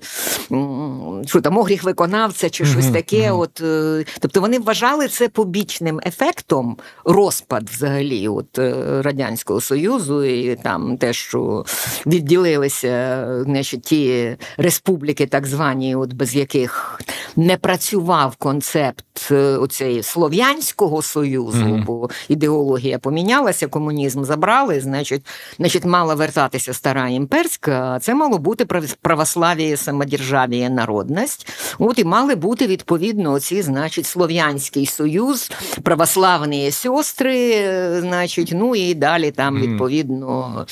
[1.25, 3.31] що там огріх виконавця чи щось таке.
[3.31, 10.55] От, е, Тобто вони вважали це побічним ефектом розпад взагалі от, е, Радянського Союзу, і
[10.55, 11.65] там те, що
[12.05, 17.01] відділилися значить, ті республіки, так звані, от, без яких
[17.35, 21.85] не працював концепт оцеї Слов'янського Союзу, mm-hmm.
[21.85, 25.25] бо ідеологія помінялася, комунізм забрали, значить,
[25.57, 28.65] значить, мала вертатися стара імперська, а це мало бути
[29.01, 31.47] православ'я православие, самодержавие, народність.
[31.79, 35.51] От і мали бути відповідно ці, значить, Слов'янський Союз,
[35.83, 40.65] православні сестри, значить, ну і далі там відповідно.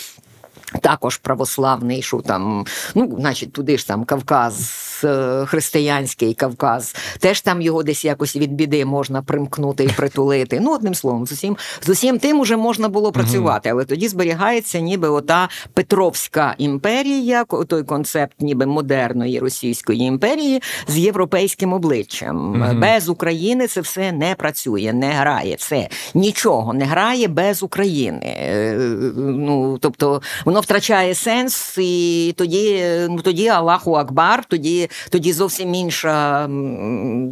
[0.81, 2.65] Також православний, що там,
[2.95, 8.53] ну, значить, туди ж там Кавказ Е, християнський Кавказ, теж там його десь якось від
[8.53, 10.59] біди можна примкнути і притулити.
[10.63, 14.79] Ну, одним словом, з усім з усім тим уже можна було працювати, але тоді зберігається
[14.79, 22.65] ніби ота Петровська імперія, той концепт ніби модерної Російської імперії з європейським обличчям.
[22.81, 25.55] Без України це все не працює, не грає.
[25.55, 28.25] Все нічого не грає без України.
[28.25, 28.77] Е,
[29.15, 36.49] ну тобто воно втрачає сенс, і тоді, ну тоді Аллаху Акбар, тоді тоді зовсім інша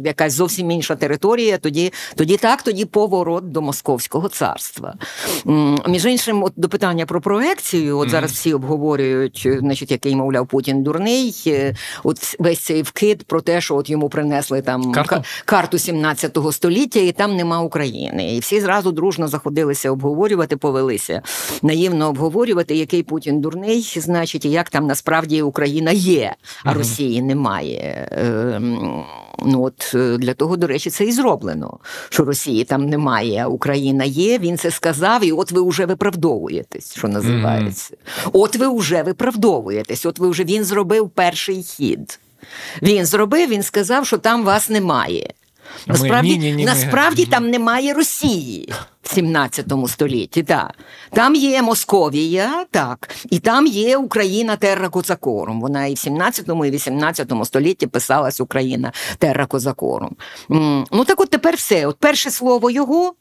[0.04, 1.58] якась зовсім інша територія.
[1.58, 4.94] Тоді тоді так, тоді поворот до Московського царства.
[5.88, 10.82] Між іншим, от до питання про проекцію, от зараз всі обговорюють, значить, який мовляв Путін
[10.82, 11.42] дурний.
[11.46, 11.74] Е,
[12.04, 17.00] от весь цей вкид про те, що от йому принесли там карту, карту 17 століття,
[17.00, 18.34] і там нема України.
[18.34, 21.22] І всі зразу дружно заходилися обговорювати, повелися
[21.62, 26.34] наївно обговорювати, який Путін дурний, значить, і як там насправді Україна є,
[26.64, 28.08] а Росії немає немає.
[28.10, 29.04] Ем,
[29.46, 31.78] ну от е, Для того, до речі, це і зроблено.
[32.08, 34.38] Що Росії там немає, а Україна є.
[34.38, 37.94] Він це сказав, і от ви вже виправдовуєтесь, що називається.
[37.94, 38.30] Mm-hmm.
[38.32, 42.20] От ви вже виправдовуєтесь, от ви вже він зробив перший хід.
[42.82, 45.30] Він зробив, він сказав, що там вас немає.
[45.86, 48.72] Насправді ні, ні, ні, насправді там немає Росії
[49.02, 50.42] в 17 столітті.
[50.42, 50.74] Так.
[51.10, 55.60] Там є Московія, так, і там є Україна Терра Козакорум.
[55.60, 60.16] Вона і в 17 і 18 столітті писалась Україна Терра Козакорум.
[60.48, 61.86] Ну так от тепер все.
[61.86, 63.14] От перше слово його.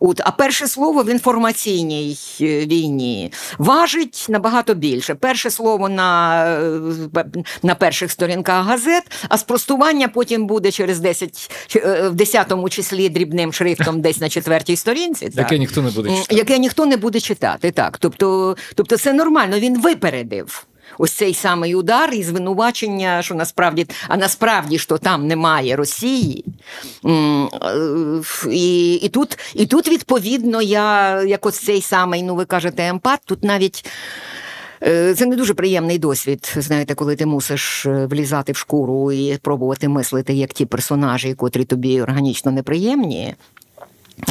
[0.00, 5.14] От, А перше слово в інформаційній е, війні важить набагато більше.
[5.14, 6.44] Перше слово на
[7.16, 7.24] е,
[7.62, 13.52] на перших сторінках газет, а спростування потім буде через 10, е, в 10 числі дрібним
[13.52, 15.24] шрифтом десь на четвертій сторінці.
[15.26, 15.36] Так.
[15.36, 16.34] Яке ніхто не буде читати.
[16.34, 17.70] Яке ніхто не буде читати.
[17.70, 17.98] так.
[17.98, 20.67] Тобто, Тобто це нормально, він випередив
[20.98, 26.44] ось цей самий удар і звинувачення, що насправді, а насправді що там немає Росії.
[27.06, 27.48] Е,
[28.50, 33.20] і і, тут, і тут, відповідно, я як ось цей самий, ну ви кажете, емпат,
[33.24, 33.84] тут навіть.
[34.82, 39.38] Е, це не дуже приємний досвід, знаєте, коли ти мусиш е, влізати в шкуру і
[39.42, 43.34] пробувати мислити як ті персонажі, котрі тобі органічно неприємні.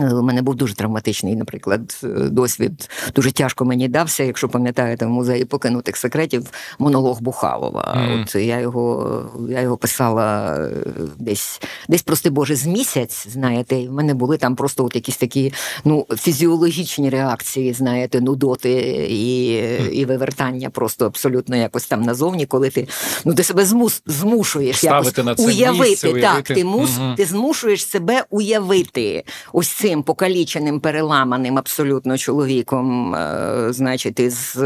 [0.02, 2.90] У мене був дуже травматичний, наприклад, досвід.
[3.16, 7.98] Дуже тяжко мені дався, якщо пам'ятаєте, в музеї покинутих секретів монолог Бухалова.
[7.98, 8.22] Mm.
[8.22, 10.70] От я його я його писала е,
[11.18, 13.28] десь десь, прости Боже, з місяць.
[13.30, 15.54] Знаєте, і в мене були там просто от якісь такі
[15.86, 18.72] ну, фізіологічні реакції, знаєте, нудоти
[19.10, 19.48] і
[19.92, 22.88] і вивертання просто абсолютно якось там назовні, коли ти
[23.26, 25.90] ну, ти себе змус, змушуєш якось на це уявити.
[25.90, 26.44] Місце, уявити.
[26.44, 29.24] Так, ти мус, mm ти змушуєш себе уявити.
[29.54, 34.58] Ось цим покаліченим, переламаним абсолютно чоловіком, е, значить, із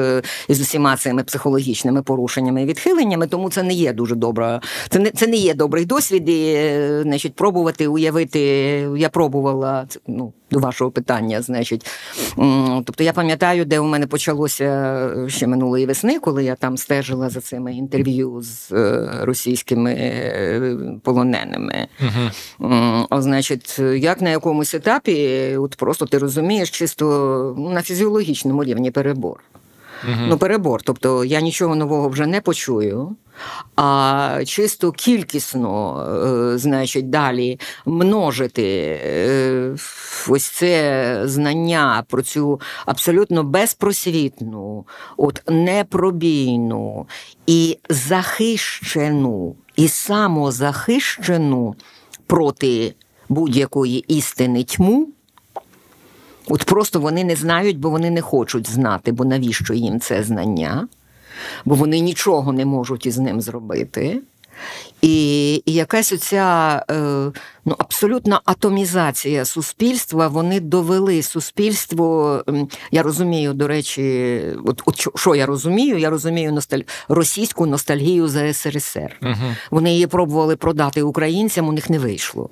[0.47, 4.61] із усіма цими психологічними порушеннями і відхиленнями, тому це не є дуже добра.
[4.89, 6.29] Це не це не є добрий досвід.
[6.29, 8.39] І, е, значить, пробувати уявити.
[8.97, 11.85] Я пробувала ну, до вашого питання, значить.
[12.85, 17.41] Тобто я пам'ятаю, де у мене почалося ще минулої весни, коли я там стежила за
[17.41, 19.91] цими інтерв'ю з е, російськими
[21.03, 21.87] полоненими.
[22.59, 23.07] Угу.
[23.21, 27.05] Значить, як на якомусь етапі етапі, от просто ти розумієш, чисто
[27.57, 29.43] ну, на фізіологічному рівні перебор.
[30.03, 30.21] Угу.
[30.27, 30.81] Ну, перебор.
[30.83, 33.15] Тобто я нічого нового вже не почую.
[33.75, 36.05] а чисто кількісно,
[36.53, 39.75] е, значить, далі множити е,
[40.29, 44.85] ось це знання про цю абсолютно безпросвітну,
[45.17, 47.07] от непробійну
[47.47, 51.75] і захищену, і самозахищену
[52.27, 52.93] проти
[53.31, 55.07] будь-якої істини тьму.
[56.47, 60.87] От просто вони не знають, бо вони не хочуть знати, бо навіщо їм це знання,
[61.65, 64.21] бо вони нічого не можуть із ним зробити.
[65.01, 66.93] І і якась оця е,
[67.65, 72.43] ну, абсолютна атомізація суспільства, вони довели суспільство.
[72.91, 75.97] Я розумію, до речі, от, от що я розумію?
[75.97, 76.81] Я розумію носталь...
[77.07, 79.17] російську ностальгію за СРСР.
[79.21, 79.55] Угу.
[79.71, 82.49] Вони її пробували продати українцям, у них не вийшло.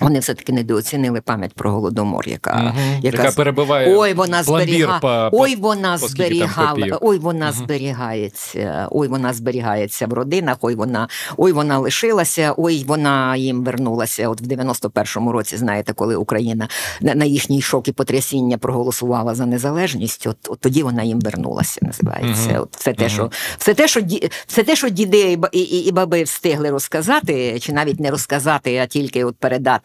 [0.00, 4.98] Вони все-таки недооцінили пам'ять про голодомор, яка угу, яка, яка перебиває ой, вона зберіга...
[4.98, 7.54] по, ой, вона зберігала, ой, вона угу.
[7.58, 14.28] зберігається, ой, вона зберігається в родинах, ой, вона ой, вона лишилася, ой, вона їм вернулася.
[14.28, 16.68] От в 91-му році, знаєте, коли Україна
[17.00, 21.80] на їхній шок і потрясіння проголосувала за незалежність, от, от тоді вона їм вернулася.
[21.82, 22.50] Називається.
[22.50, 22.62] Угу.
[22.62, 24.00] От все те, що все те, що
[24.46, 28.86] все те, що діди і, і, і баби встигли розказати, чи навіть не розказати, а
[28.86, 29.83] тільки от передати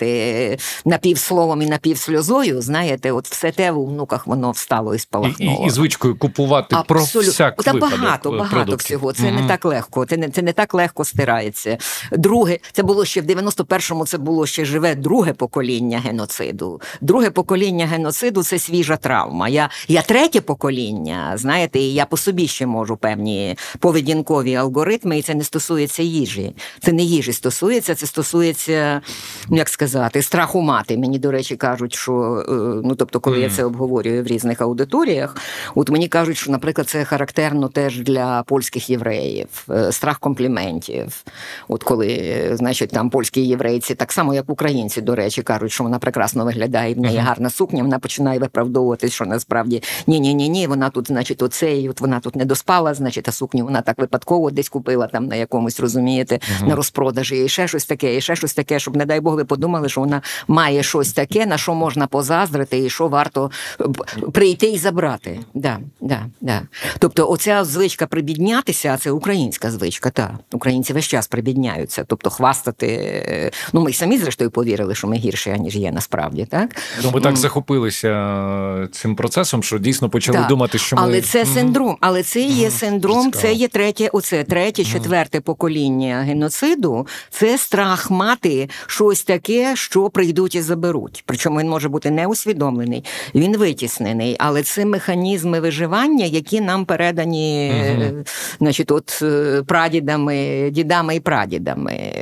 [0.85, 5.63] напівсловом і напівсльозою, знаєте, от все те в внуках воно встало і спалахнуло.
[5.63, 7.21] І, і звичкою купувати Абсолютно.
[7.21, 8.97] про всяк Та багато, багато продуктів.
[8.97, 9.13] всього.
[9.13, 9.41] Це угу.
[9.41, 10.05] не так легко.
[10.05, 11.77] Це не це не так легко стирається.
[12.11, 16.81] Друге, це було ще в 91-му, Це було ще живе друге покоління геноциду.
[17.01, 19.49] Друге покоління геноциду це свіжа травма.
[19.49, 25.21] Я я третє покоління, знаєте, і я по собі ще можу певні поведінкові алгоритми, і
[25.21, 26.55] це не стосується їжі.
[26.81, 29.01] Це не їжі стосується, це стосується,
[29.49, 30.97] ну як сказати сказати, страху мати.
[30.97, 32.51] Мені, до речі, кажуть, що е,
[32.87, 33.41] ну тобто, коли mm.
[33.41, 35.35] я це обговорюю в різних аудиторіях,
[35.75, 41.23] от мені кажуть, що, наприклад, це характерно теж для польських євреїв, е, страх компліментів.
[41.67, 45.99] От коли, значить, там польські єврейці, так само як українці, до речі, кажуть, що вона
[45.99, 47.23] прекрасно виглядає, в неї mm-hmm.
[47.23, 51.89] гарна сукня, вона починає виправдовуватись, що насправді ні, ні, ні, ні, вона тут, значить, оцей,
[51.89, 55.35] от вона тут не доспала, значить, а сукню вона так випадково десь купила там на
[55.35, 56.67] якомусь, розумієте, mm-hmm.
[56.67, 59.45] на розпродажі, і ще щось таке, і ще щось таке, щоб, не дай Бог, ви
[59.45, 63.51] подумали що вона має щось таке, на що можна позаздрити, і що варто
[63.81, 63.85] е,
[64.31, 65.39] прийти і забрати.
[65.53, 66.61] Да, да, да.
[66.99, 70.09] Тобто, оця звичка прибіднятися, це українська звичка.
[70.09, 72.87] Та українці весь час прибідняються, тобто хвастати.
[72.87, 76.45] Е, ну ми самі зрештою повірили, що ми гірші, аніж є насправді.
[76.45, 80.47] Так ну ми так захопилися цим процесом, що дійсно почали так.
[80.47, 81.01] думати, що ми...
[81.01, 83.31] але це синдром, але це є синдром.
[83.31, 87.07] Це є третє, оце третє, четверте покоління геноциду.
[87.29, 91.23] Це страх мати щось таке що прийдуть і заберуть.
[91.25, 93.03] Причому він може бути не усвідомлений,
[93.35, 98.23] він витіснений, але це механізми виживання, які нам передані, угу.
[98.59, 102.13] значить, от е, прадідами, дідами і прадідами.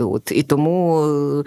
[0.00, 1.44] От і тому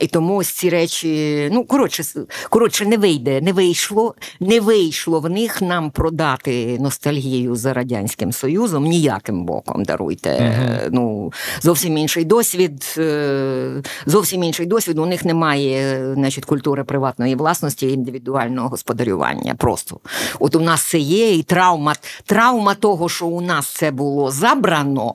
[0.00, 2.02] і тому ось ці речі, ну коротше,
[2.50, 8.84] коротше, не вийде, не вийшло, не вийшло в них нам продати ностальгію за радянським союзом
[8.84, 9.84] ніяким боком.
[9.84, 10.54] Даруйте.
[10.58, 10.88] Угу.
[10.90, 14.98] Ну зовсім інший досвід, е, зовсім інший досвід.
[14.98, 19.54] У них немає значить, культури приватної власності і індивідуального господарювання.
[19.54, 20.00] Просто
[20.38, 21.94] от у нас це є, і травма,
[22.26, 25.14] травма того, що у нас це було забрано.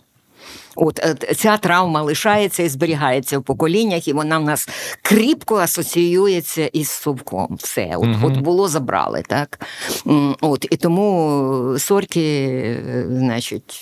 [0.77, 4.69] От е, ця травма лишається і зберігається в поколіннях, і вона в нас
[5.01, 7.57] кріпко асоціюється із совком.
[7.59, 8.27] Все, от угу.
[8.27, 9.59] от було забрали, так?
[10.41, 12.47] От, І тому сорки,
[12.87, 13.79] е, значить,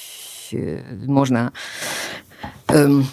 [0.53, 1.51] е, можна.
[2.68, 3.07] Ем,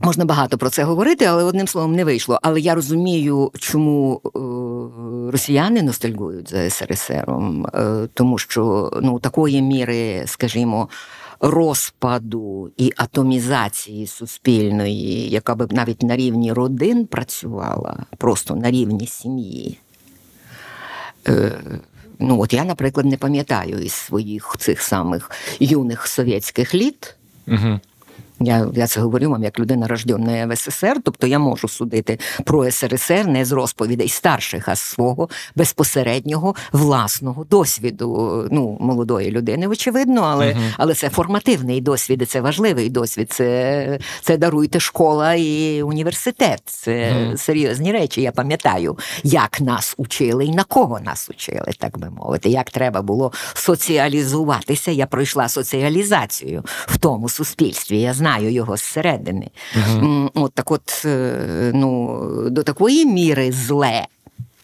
[0.00, 2.38] Можна багато про це говорити, але одним словом не вийшло.
[2.42, 10.22] Але я розумію, чому е, росіяни ностальгують за СРСРом, е, тому що ну такої міри,
[10.26, 10.88] скажімо,
[11.40, 19.78] розпаду і атомізації суспільної, яка б навіть на рівні родин працювала, просто на рівні сім'ї.
[21.28, 21.52] Е,
[22.18, 25.30] ну, от я, наприклад, не пам'ятаю із своїх цих самих
[25.60, 27.14] юних совєтських літ.
[27.46, 27.80] Угу.
[28.40, 32.70] Я я це говорю вам як людина рождена в СССР, тобто я можу судити про
[32.70, 38.48] СРСР не з розповідей старших, а з свого безпосереднього власного досвіду.
[38.50, 43.32] Ну, молодої людини, очевидно, але uh але це формативний досвід, це важливий досвід.
[43.32, 46.62] Це це даруйте школа і університет.
[46.64, 48.22] Це uh серйозні речі.
[48.22, 52.48] Я пам'ятаю, як нас учили і на кого нас учили, так би мовити.
[52.48, 54.90] Як треба було соціалізуватися.
[54.90, 58.00] Я пройшла соціалізацію в тому суспільстві.
[58.00, 59.50] Я знаю знаю його зсередини.
[59.76, 60.30] Угу.
[60.34, 62.20] От так, от е, ну,
[62.50, 64.06] до такої міри зле.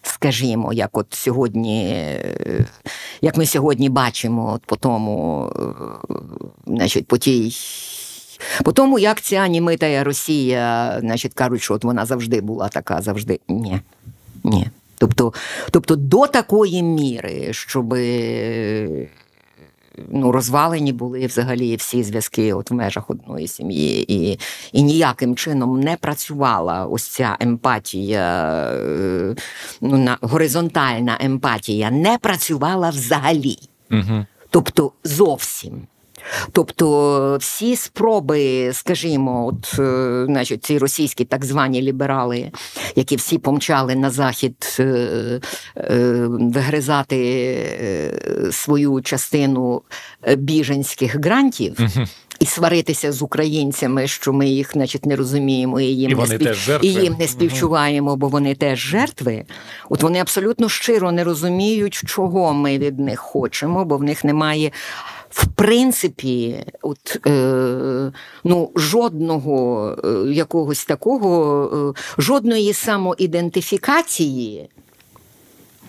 [0.02, 2.06] скажімо, як от сьогодні,
[3.22, 5.52] як ми сьогодні бачимо, от по тому,
[6.66, 7.56] значить, по тій.
[8.64, 13.40] По тому, як ця німита Росія, значить, кажуть, що от вона завжди була така, завжди.
[13.48, 13.80] Ні.
[14.44, 14.66] Ні.
[14.98, 15.32] Тобто,
[15.70, 17.94] тобто до такої міри, щоб
[20.08, 24.38] ну, розвалені були взагалі всі зв'язки от в межах одної сім'ї, і
[24.72, 29.34] і ніяким чином не працювала ось ця емпатія, е,
[29.80, 33.58] ну, на, горизонтальна емпатія не працювала взагалі.
[33.90, 34.26] Угу.
[34.50, 35.86] Тобто зовсім.
[36.52, 42.50] Тобто всі спроби, скажімо, от е, значить, ці російські так звані ліберали,
[42.96, 44.84] які всі помчали на захід е,
[45.76, 47.10] е, вигризати
[48.52, 49.82] свою частину
[50.36, 51.76] біженських грантів.
[52.40, 56.80] І сваритися з українцями, що ми їх, значить, не розуміємо, і їм і не спів...
[56.82, 59.44] і їм не співчуваємо, бо вони теж жертви.
[59.90, 64.70] От вони абсолютно щиро не розуміють, чого ми від них хочемо, бо в них немає
[65.34, 68.12] в принципі, от, е,
[68.44, 74.68] ну, жодного е, якогось такого, е, жодної самоідентифікації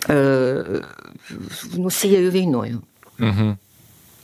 [0.10, 0.66] е,
[1.76, 2.82] ну, з цією війною.
[3.20, 3.58] Угу.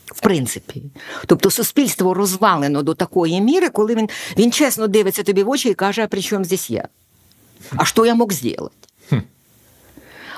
[0.05, 0.83] В принципі,
[1.25, 5.73] тобто суспільство розвалено до такої міри, коли він він чесно дивиться тобі в очі і
[5.73, 6.87] каже, а при чому здесь я?
[7.75, 8.75] А що я мог зробити?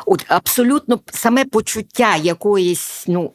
[0.05, 3.31] От абсолютно саме почуття якоїсь, ну,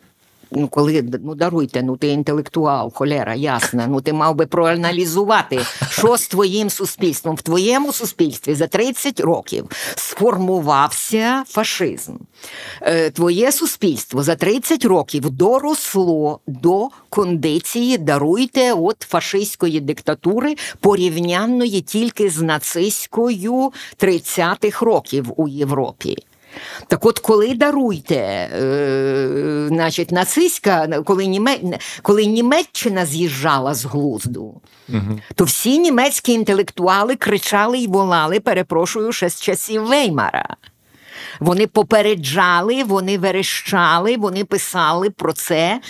[0.50, 3.84] Ну, коли ну даруйте, ну ти інтелектуал, холера, ясно.
[3.88, 7.36] Ну ти мав би проаналізувати, що з твоїм суспільством.
[7.36, 12.12] В твоєму суспільстві за 30 років сформувався фашизм.
[12.82, 22.30] Е, твоє суспільство за 30 років доросло до кондиції, даруйте от фашистської диктатури, порівнянної тільки
[22.30, 26.16] з нацистською 30-х років у Європі.
[26.86, 31.58] Так от, коли даруйте, е, значить, нацистська, коли Німе...
[32.02, 35.20] коли Німеччина з'їжджала з глузду, угу.
[35.34, 40.56] то всі німецькі інтелектуали кричали і волали, перепрошую, ще з часів Веймара.
[41.40, 45.80] Вони попереджали, вони верещали, вони писали про це,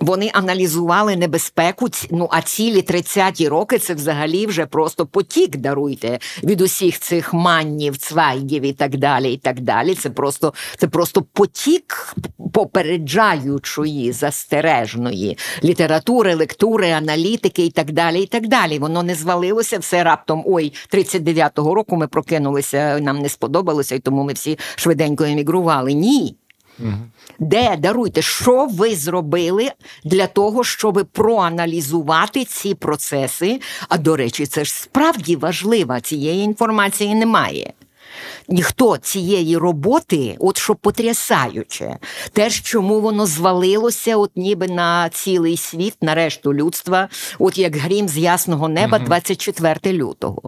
[0.00, 1.88] вони аналізували небезпеку.
[2.10, 7.96] Ну а цілі 30-ті роки це взагалі вже просто потік даруйте від усіх цих маннів,
[7.96, 9.32] цвайгів і так далі.
[9.32, 9.94] і так далі.
[9.94, 12.14] Це просто це просто потік
[12.52, 18.22] попереджаючої застережної літератури, лектури, аналітики і так далі.
[18.22, 18.78] і так далі.
[18.78, 20.42] Воно не звалилося все раптом.
[20.46, 25.92] Ой, 39-го року ми прокинулися, нам не сподобалося, і тому ми всі швиденько емігрували.
[25.92, 26.36] Ні.
[26.78, 26.92] Угу.
[27.38, 29.70] Де даруйте, що ви зробили
[30.04, 33.60] для того, щоб проаналізувати ці процеси?
[33.88, 37.72] А до речі, це ж справді важливо, цієї інформації немає
[38.48, 41.98] ніхто цієї роботи, от що потрясаюче,
[42.32, 48.08] теж чому воно звалилося, от ніби на цілий світ, на решту людства, от як грім
[48.08, 50.42] з ясного неба, 24 лютого.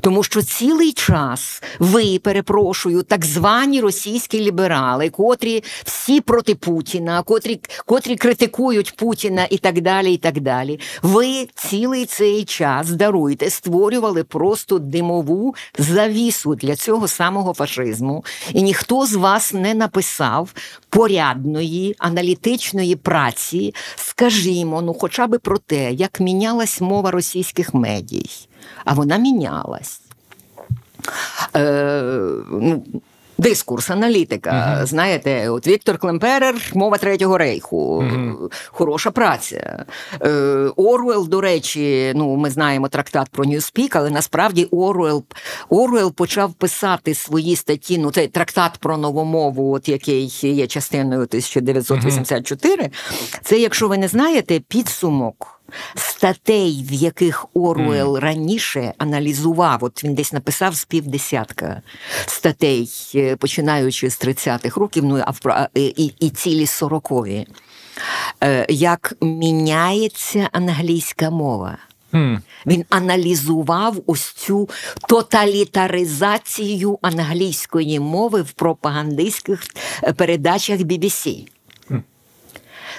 [0.00, 7.60] Тому що цілий час ви, перепрошую, так звані російські ліберали, котрі всі проти Путіна, котрі,
[7.86, 10.80] котрі критикують Путіна і так далі, і так далі.
[11.02, 18.62] Ви цілий цей час даруйте, створювали просто димову завісу для цього самого самого фашизму, і
[18.62, 20.54] ніхто з вас не написав
[20.88, 28.30] порядної аналітичної праці, скажімо, ну, хоча би про те, як мінялась мова російських медій,
[28.84, 30.00] а вона мінялась.
[31.56, 32.02] Е,
[32.50, 32.82] ну,
[33.38, 34.50] Дискурс, аналітика.
[34.50, 34.86] Uh-huh.
[34.86, 38.52] Знаєте, от Віктор Клемперер, мова третього рейху, uh-huh.
[38.66, 39.84] хороша праця.
[40.22, 40.30] Е,
[40.76, 45.24] Оруел, до речі, ну ми знаємо трактат про Newspeak, але насправді Оруел
[45.68, 47.98] Оруел почав писати свої статті.
[47.98, 52.82] Ну, цей трактат про нову мову, от який є частиною 1984.
[52.82, 53.38] Uh-huh.
[53.42, 55.57] Це, якщо ви не знаєте, підсумок
[55.94, 58.20] статей, в яких Оруел mm.
[58.20, 61.82] раніше аналізував, от він десь написав з півдесятка
[62.26, 67.46] статей, е, починаючи з 30-х років, ну а і, і цілі сорокові,
[68.40, 71.78] е, як міняється англійська мова.
[72.12, 72.40] Mm.
[72.66, 74.68] Він аналізував ось цю
[75.08, 79.62] тоталітаризацію англійської мови в пропагандистських
[80.02, 81.48] е, передачах BBC.
[81.90, 82.02] Mm.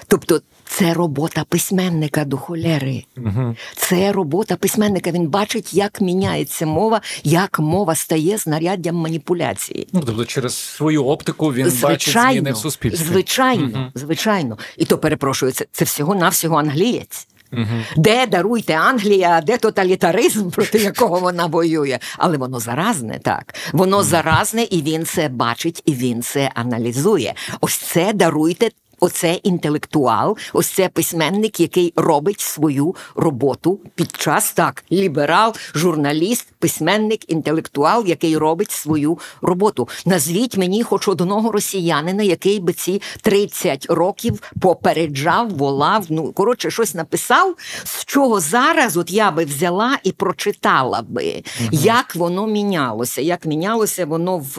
[0.08, 3.04] Тобто це робота письменника до холери.
[3.18, 3.56] Угу.
[3.76, 5.12] Це робота письменника.
[5.12, 9.88] Він бачить, як міняється мова, як мова стає знаряддям маніпуляції.
[9.94, 13.06] Ну тобто, через свою оптику він звичайно, бачить зміни в суспільстві.
[13.06, 13.92] Звичайно, угу.
[13.96, 14.58] звичайно.
[14.78, 17.28] І то перепрошую, це, це всього навсього англієць.
[17.54, 17.66] Угу.
[17.98, 22.00] Де даруйте Англія, де тоталітаризм, проти якого вона воює.
[22.18, 23.56] Але воно заразне, так.
[23.74, 27.34] Воно заразне, і він це бачить, і він це аналізує.
[27.62, 34.84] Ось це даруйте Оце інтелектуал, ось це письменник, який робить свою роботу під час так,
[34.92, 39.88] ліберал, журналіст, письменник, інтелектуал, який робить свою роботу.
[40.06, 46.06] Назвіть мені хоч одного росіянина, який би ці 30 років попереджав, волав.
[46.10, 51.70] Ну коротше, щось написав, з чого зараз от я би взяла і прочитала би, угу.
[51.72, 54.58] як воно мінялося, як мінялося воно в,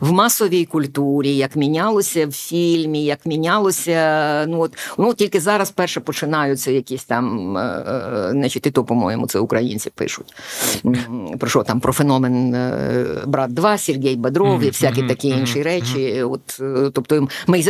[0.00, 4.46] в масовій культурі, як мінялося в фільмі, як мінялося почалося.
[4.48, 9.26] Ну от ну тільки зараз перше починаються якісь там, е, е, значить, і то, по-моєму,
[9.26, 10.34] це українці пишуть.
[11.38, 16.22] Про що там про феномен е, брат 2 Сергій Бодров і всякі такі інші речі.
[16.22, 16.60] От,
[16.92, 17.64] Тобто, ми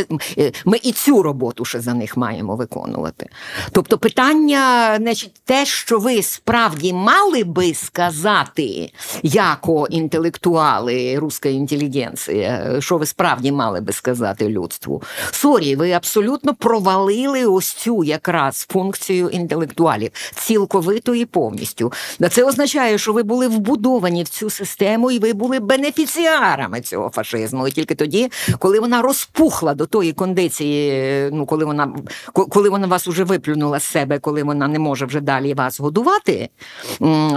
[0.65, 3.29] ми і цю роботу ще за них маємо виконувати.
[3.73, 8.91] Тобто, питання, значить, те, що ви справді мали би сказати,
[9.23, 15.03] яко інтелектуали руська інтелігенція, що ви справді мали би сказати людству?
[15.31, 21.93] Sorry, ви абсолютно провалили ось цю якраз функцію інтелектуалів цілковито і повністю.
[22.31, 27.69] Це означає, що ви були вбудовані в цю систему, і ви були бенефіціарами цього фашизму.
[27.69, 31.95] І тільки тоді, коли вона розпухла до тої кондиції, ну коли вона
[32.33, 36.49] коли вона вас уже виплюнула з себе, коли вона не може вже далі вас годувати,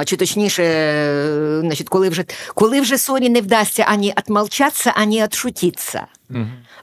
[0.06, 0.64] чи точніше,
[1.62, 6.08] значить, коли вже коли вже sorry не вдасться ані отмолчатися, ані отшутитися.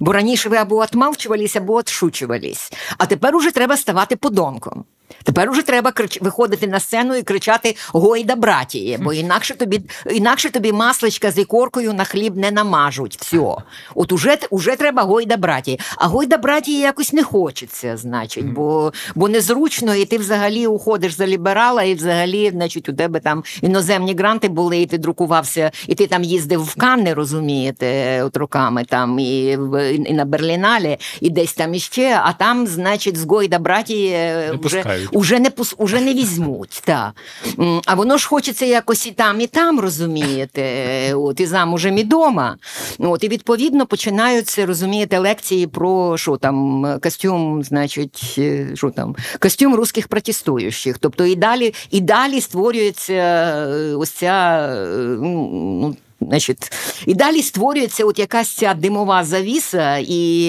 [0.01, 2.73] Бо раніше ви або отмалчувались, або отшучувались.
[2.99, 4.85] А тепер уже треба ставати подонком.
[5.23, 6.21] Тепер уже треба крич...
[6.23, 9.81] виходити на сцену і кричати Гойда братіє, бо інакше тобі
[10.11, 13.19] інакше тобі масличка з ікоркою на хліб не намажуть.
[13.21, 13.55] Все.
[13.95, 15.79] От уже уже треба Гойда братіє.
[15.97, 21.27] А Гойда братіє якось не хочеться, значить, бо бо незручно, і ти взагалі уходиш за
[21.27, 26.07] ліберала, і взагалі, значить, у тебе там іноземні гранти були, і ти друкувався, і ти
[26.07, 29.59] там їздив в Канни, розумієте, от роками там і
[30.07, 35.39] і на Берліналі, і десь там іще, а там, значить, з Гойда братіє вже уже
[35.39, 36.83] не уже не візьмуть.
[36.85, 37.13] Та.
[37.87, 42.57] А воно ж хочеться якось і там, і там, розумієте, от і замужем, і дома.
[42.99, 49.75] От, І відповідно починаються, розумієте, лекції про що там, костюм, значить, е, що там, костюм
[49.75, 50.99] русських протестуючих.
[50.99, 54.69] Тобто і далі, і далі створюється е, ось ця.
[54.73, 56.73] Е, ну, Значить,
[57.07, 60.47] І далі створюється от якась ця димова завіса і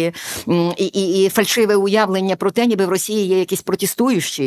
[0.78, 4.44] і, і, і фальшиве уявлення про те, ніби в Росії є якісь протестуючі,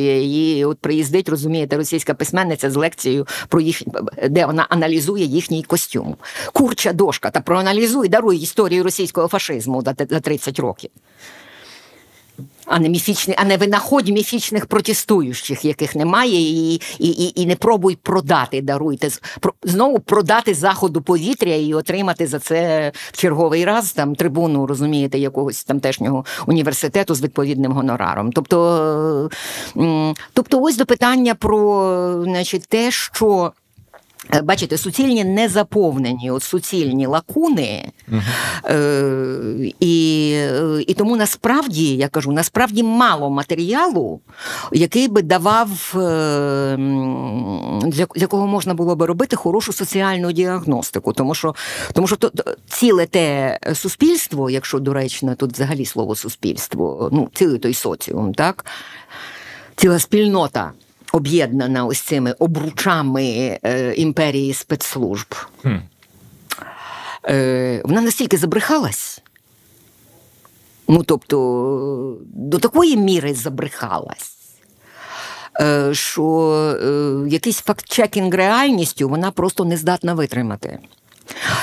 [0.58, 3.82] і от приїздить, розумієте, російська письменниця з лекцією про їх,
[4.28, 6.16] де вона аналізує їхній костюм.
[6.52, 10.90] Курча дошка та проаналізуй, даруй історію російського фашизму за 30 років
[12.66, 17.56] а не міфічний, а не винаходь міфічних протестуючих, яких немає, і і, і, і не
[17.56, 19.08] пробуй продати, даруйте
[19.62, 25.64] знову продати заходу повітря і отримати за це в черговий раз там трибуну, розумієте, якогось
[25.64, 28.32] тамтешнього університету з відповідним гонораром.
[28.32, 29.30] Тобто,
[30.32, 33.52] тобто, ось до питання про значить, те, що
[34.42, 38.22] бачите, суцільні не заповнені, от суцільні лакуни, uh
[38.64, 40.30] е, і
[40.86, 44.20] і тому насправді я кажу, насправді мало матеріалу,
[44.72, 45.98] який би давав, е,
[47.86, 51.12] для якого можна було би робити хорошу соціальну діагностику.
[51.12, 51.54] Тому що
[51.92, 52.30] тому що то,
[52.68, 58.64] ціле те суспільство, якщо доречно, тут взагалі слово суспільство, ну цілий той соціум, так,
[59.76, 60.72] ціла спільнота
[61.12, 65.34] об'єднана ось цими обручами е, імперії спецслужб.
[65.62, 65.76] Хм.
[67.28, 69.22] Е, Вона настільки забрехалась.
[70.88, 74.32] Ну, тобто, до такої міри забрехалась,
[75.60, 80.78] е, що якийсь факт-чекінг реальністю вона просто не здатна витримати.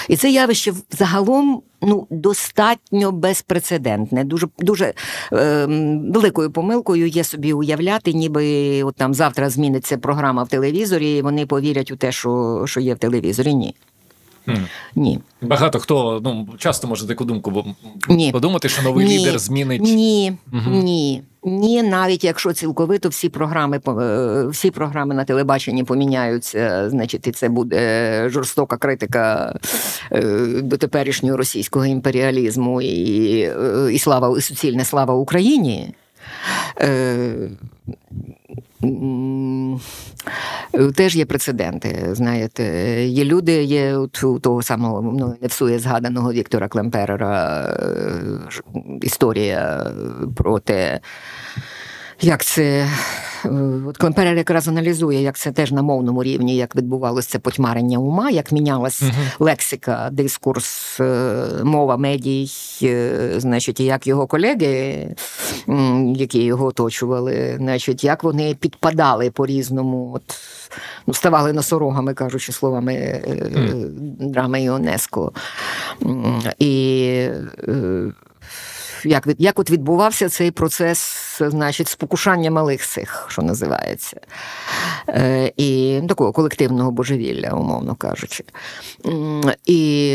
[0.07, 4.23] І це явище загалом ну, достатньо безпрецедентне.
[4.23, 4.93] Дуже дуже
[5.33, 5.65] е,
[6.13, 11.45] великою помилкою є собі уявляти, ніби от там завтра зміниться програма в телевізорі, і вони
[11.45, 13.53] повірять у те, що, що є в телевізорі.
[13.53, 13.75] Ні.
[14.95, 15.19] Ні.
[15.41, 17.75] Багато хто ну часто може таку думку
[18.09, 18.31] Ні.
[18.31, 19.19] подумати, що новий Ні.
[19.19, 19.81] лідер змінить.
[19.81, 20.69] Ні, угу.
[20.69, 21.23] ні.
[21.43, 27.49] Ні, навіть якщо цілковито всі програми е, всі програми на телебаченні поміняються, значить, і це
[27.49, 29.55] буде жорстока критика
[30.11, 30.21] е,
[30.63, 35.93] до теперішнього російського імперіалізму і е, і слава і суцільне слава Україні.
[40.95, 42.09] Теж є прецеденти.
[42.11, 42.63] Знаєте,
[43.05, 44.07] є люди, є у
[44.39, 47.67] того самого ну, не всує згаданого Віктора Клемперера
[49.01, 49.91] історія
[50.35, 50.99] про те
[52.21, 52.89] як це.
[53.45, 53.49] Е,
[53.87, 58.29] от Клемперер якраз аналізує, як це теж на мовному рівні, як відбувалося це потьмарення ума,
[58.29, 62.51] як мінялась uh лексика, дискурс, е, мова медій,
[62.83, 65.15] е, значить, і як його колеги,
[66.15, 70.23] які його оточували, значить, як вони підпадали по-різному, от,
[71.07, 74.31] ну, ставали носорогами, кажучи словами mm.
[74.31, 75.31] драми Іонеско.
[76.59, 77.29] І
[79.05, 84.19] як як от відбувався цей процес, значить, спокушання малих сих, що називається,
[85.09, 88.43] е, і такого колективного божевілля, умовно кажучи.
[89.65, 90.09] І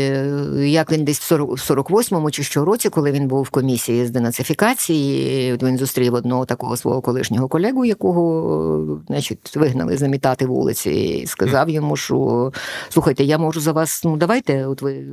[0.57, 5.57] як він десь в 48-му чи що році, коли він був в комісії з денацифікації,
[5.63, 11.97] він зустрів одного такого свого колишнього колегу, якого значить, вигнали замітати вулиці, і сказав йому,
[11.97, 12.51] що
[12.89, 15.03] слухайте, я можу за вас, ну давайте, от ви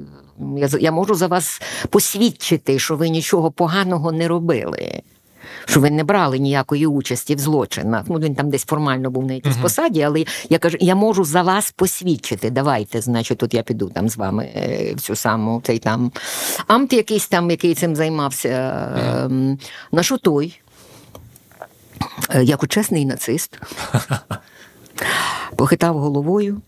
[0.57, 5.03] я я можу за вас посвідчити, що ви нічого поганого не робили.
[5.65, 8.05] Що ви не брали ніякої участі в злочинах.
[8.09, 9.63] Ну, він там десь формально був на якійсь uh-huh.
[9.63, 12.51] посаді, але я кажу, я можу за вас посвідчити.
[12.51, 16.13] Давайте, значить, тут я піду там з вами е, в цю саму цей там
[16.67, 18.49] амт, якийсь там, який цим займався.
[18.49, 19.59] Uh-huh.
[19.93, 20.61] На що той,
[22.31, 23.59] е, як чесний нацист,
[25.57, 26.61] похитав головою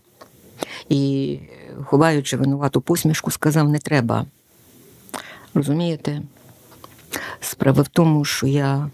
[0.89, 1.39] і,
[1.85, 4.25] ховаючи винувату посмішку, сказав: не треба.
[5.53, 6.21] Розумієте?
[7.41, 8.89] Справа в тому, що я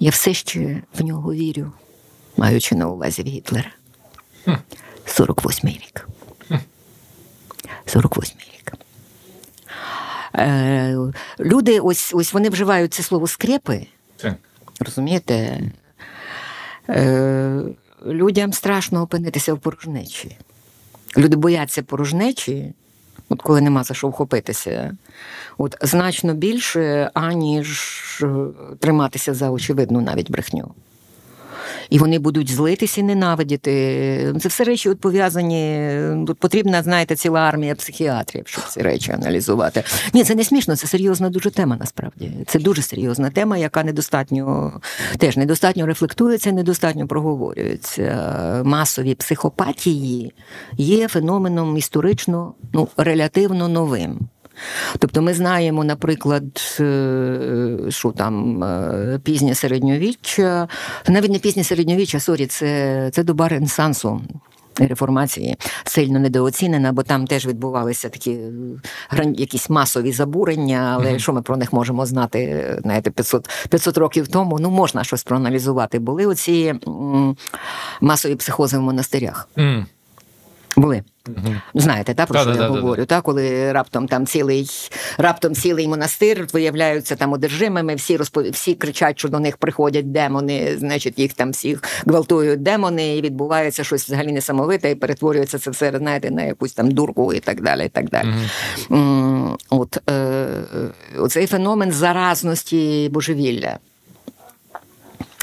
[0.00, 1.72] я все ще в нього вірю,
[2.36, 3.70] маючи на увазі Гітлера.
[5.06, 6.08] 48-й рік.
[7.86, 8.72] 48-й рік.
[10.34, 10.96] Е,
[11.40, 13.86] Люди, ось ось вони вживають це слово скрепи.
[14.80, 15.60] Розумієте?
[16.88, 17.62] Е,
[18.06, 20.36] Людям страшно опинитися в порожнечі.
[21.16, 22.74] Люди бояться порожнечі,
[23.28, 24.96] от коли нема за що вхопитися,
[25.58, 28.26] от значно більше, аніж е,
[28.78, 30.74] триматися за очевидну навіть брехню
[31.90, 34.34] і вони будуть злитися і ненавидіти.
[34.40, 35.90] Це все речі от пов'язані.
[36.26, 39.82] Тут потрібна, знаєте, ціла армія психіатрів, щоб ці речі аналізувати.
[40.14, 41.76] Ні, це не смішно, це серйозна дуже тема.
[41.80, 44.72] Насправді це дуже серйозна тема, яка недостатньо
[45.18, 48.62] теж недостатньо рефлектується, недостатньо проговорюється.
[48.64, 50.32] Масові психопатії
[50.76, 54.28] є феноменом історично ну релятивно новим.
[54.98, 56.44] Тобто ми знаємо, наприклад,
[56.80, 60.68] е, що там е, пізнє середньовіччя,
[61.08, 64.20] навіть не пізнє середньовіччя, sorry, це, це доба Ренесансу.
[64.80, 68.38] Реформації сильно недооцінена, бо там теж відбувалися такі
[69.34, 71.18] якісь масові забурення, але mm-hmm.
[71.18, 75.98] що ми про них можемо знати, знаєте, 500 500 років тому ну можна щось проаналізувати.
[75.98, 77.36] Були оці м,
[78.00, 79.48] масові психози в монастирях.
[79.56, 79.84] Mm.
[80.76, 81.02] Були.
[81.28, 81.54] Угу.
[81.74, 83.04] Знаєте, та, про що я говорю?
[83.04, 84.70] Та, коли раптом там цілий
[85.18, 88.50] раптом цілий монастир виявляються там одержимими, всі розпов...
[88.50, 93.84] всі кричать, що до них приходять демони, значить, їх там всіх гвалтують демони, і відбувається
[93.84, 97.86] щось взагалі несамовите, і перетворюється це все, знаєте, на якусь там дурку і так далі.
[97.86, 98.28] і так далі.
[98.90, 99.56] Угу.
[99.70, 100.46] От е,
[101.18, 103.78] Оцей феномен заразності божевілля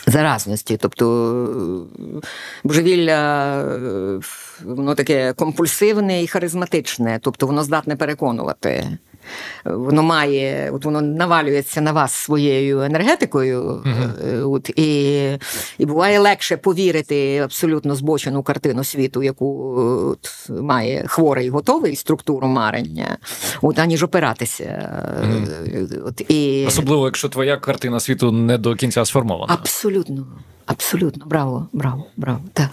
[0.08, 0.78] заразності.
[0.78, 1.88] Тобто
[2.64, 3.62] божевілля
[4.64, 8.98] воно таке компульсивне і харизматичне, тобто воно здатне переконувати.
[9.66, 14.52] Воно має, от воно навалюється на вас своєю енергетикою, uh-huh.
[14.52, 15.40] от, і
[15.78, 19.76] і буває легше повірити абсолютно збочену картину світу, яку
[20.12, 23.18] от, має хворий готовий структуру марення,
[23.62, 24.92] от, аніж опиратися.
[25.22, 26.08] Uh-huh.
[26.08, 26.66] От, і...
[26.68, 29.54] Особливо, якщо твоя картина світу не до кінця сформована.
[29.54, 30.28] Абсолютно,
[30.66, 32.42] абсолютно, браво, браво, браво.
[32.54, 32.70] так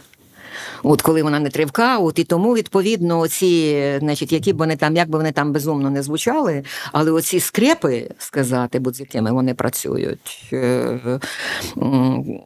[0.83, 4.97] от коли вона не тривка, от і тому відповідно оці, значить, які б вони там,
[4.97, 9.55] як би вони там безумно не звучали, але оці скрепи сказати, бо з якими вони
[9.55, 10.51] працюють.
[10.53, 11.21] Е,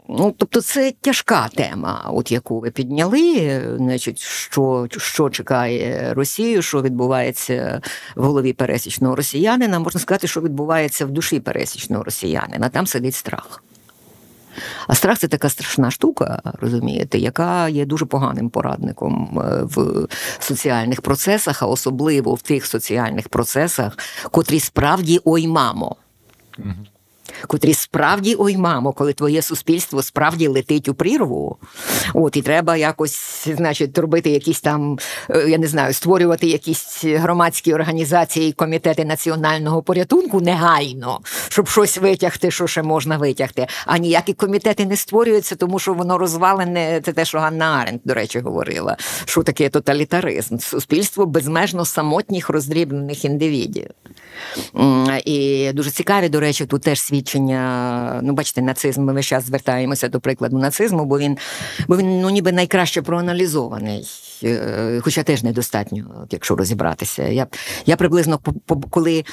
[0.09, 6.82] ну, Тобто це тяжка тема, от яку ви підняли, значить, що, що чекає Росію, що
[6.82, 7.80] відбувається
[8.16, 12.68] в голові пересічного росіянина, можна сказати, що відбувається в душі пересічного росіянина.
[12.68, 13.62] Там сидить страх.
[14.86, 20.07] А страх це така страшна штука, розумієте, яка є дуже поганим порадником е, в
[20.38, 23.98] соціальних процесах, а особливо в тих соціальних процесах,
[24.30, 25.96] котрі справді ой мамо
[27.47, 31.57] котрі справді ой, мамо, коли твоє суспільство справді летить у прірву.
[32.14, 34.99] От і треба якось, значить, робити якісь там,
[35.30, 42.51] е, я не знаю, створювати якісь громадські організації, комітети національного порятунку негайно, щоб щось витягти,
[42.51, 43.66] що ще можна витягти.
[43.87, 47.01] А ніякі комітети не створюються, тому що воно розвалене.
[47.05, 48.97] Це те, що Ганна Аренд, до речі, говорила.
[49.24, 50.59] Що таке тоталітаризм?
[50.59, 53.87] Суспільство безмежно самотніх роздрібнених індивідів.
[55.24, 58.20] І дуже цікаві, до речі, тут теж свідчить свідчення.
[58.22, 59.05] Ну, бачите, нацизм.
[59.05, 61.39] Ми весь час звертаємося до прикладу нацизму, бо він
[61.89, 64.07] бо він ну ніби найкраще проаналізований.
[64.45, 67.22] Е, хоча теж недостатньо, якщо розібратися.
[67.22, 67.47] Я
[67.87, 68.41] я приблизно
[68.91, 69.24] коли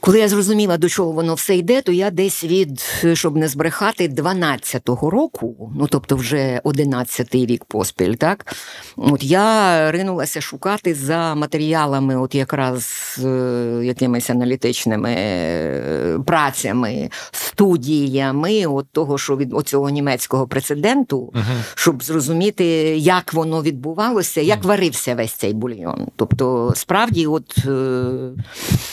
[0.00, 2.80] коли я зрозуміла, до чого воно все йде, то я десь від,
[3.12, 8.56] щоб не збрехати, 12-го року, ну тобто вже 11-й рік поспіль, так?
[8.96, 18.86] От я ринулася шукати за матеріалами, от якраз е, якимись аналітичними е, працями, студіями, от
[18.92, 21.44] того, що від оцього німецького прецеденту, uh
[21.74, 22.64] щоб зрозуміти,
[22.98, 26.06] як воно відбувалося, як uh варився весь цей бульйон.
[26.16, 28.02] Тобто, справді, от е,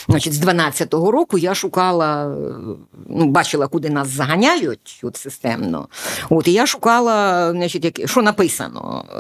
[0.08, 2.35] значить, з 12 2015 року я шукала,
[3.07, 5.87] ну, бачила, куди нас заганяють от системно.
[6.29, 9.05] От, І я шукала, значить, як, що написано.
[9.15, 9.19] Е,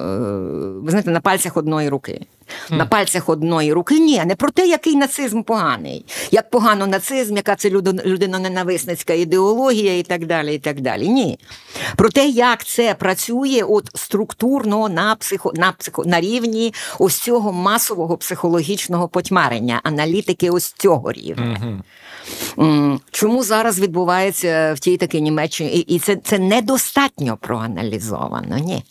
[0.83, 2.25] ви знаєте, на пальцях одної руки.
[2.69, 7.55] На пальцях одної руки ні, не про те, який нацизм поганий, як погано нацизм, яка
[7.55, 10.55] це людиноненависницька ідеологія і так далі.
[10.55, 11.07] і так далі.
[11.07, 11.39] Ні.
[11.95, 17.53] Про те, як це працює от структурно на психо, на, психо, на рівні ось цього
[17.53, 21.81] масового психологічного потьмарення, аналітики ось цього рівня.
[22.57, 22.99] Угу.
[23.11, 25.69] Чому зараз відбувається в тій такій Німеччині?
[25.69, 28.57] І, і це, це недостатньо проаналізовано?
[28.57, 28.83] Ні.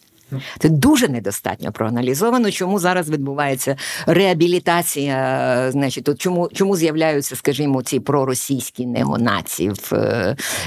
[0.59, 5.71] Це дуже недостатньо проаналізовано, чому зараз відбувається реабілітація.
[5.73, 9.93] Значить, от чому чому з'являються, скажімо, ці проросійські немонації в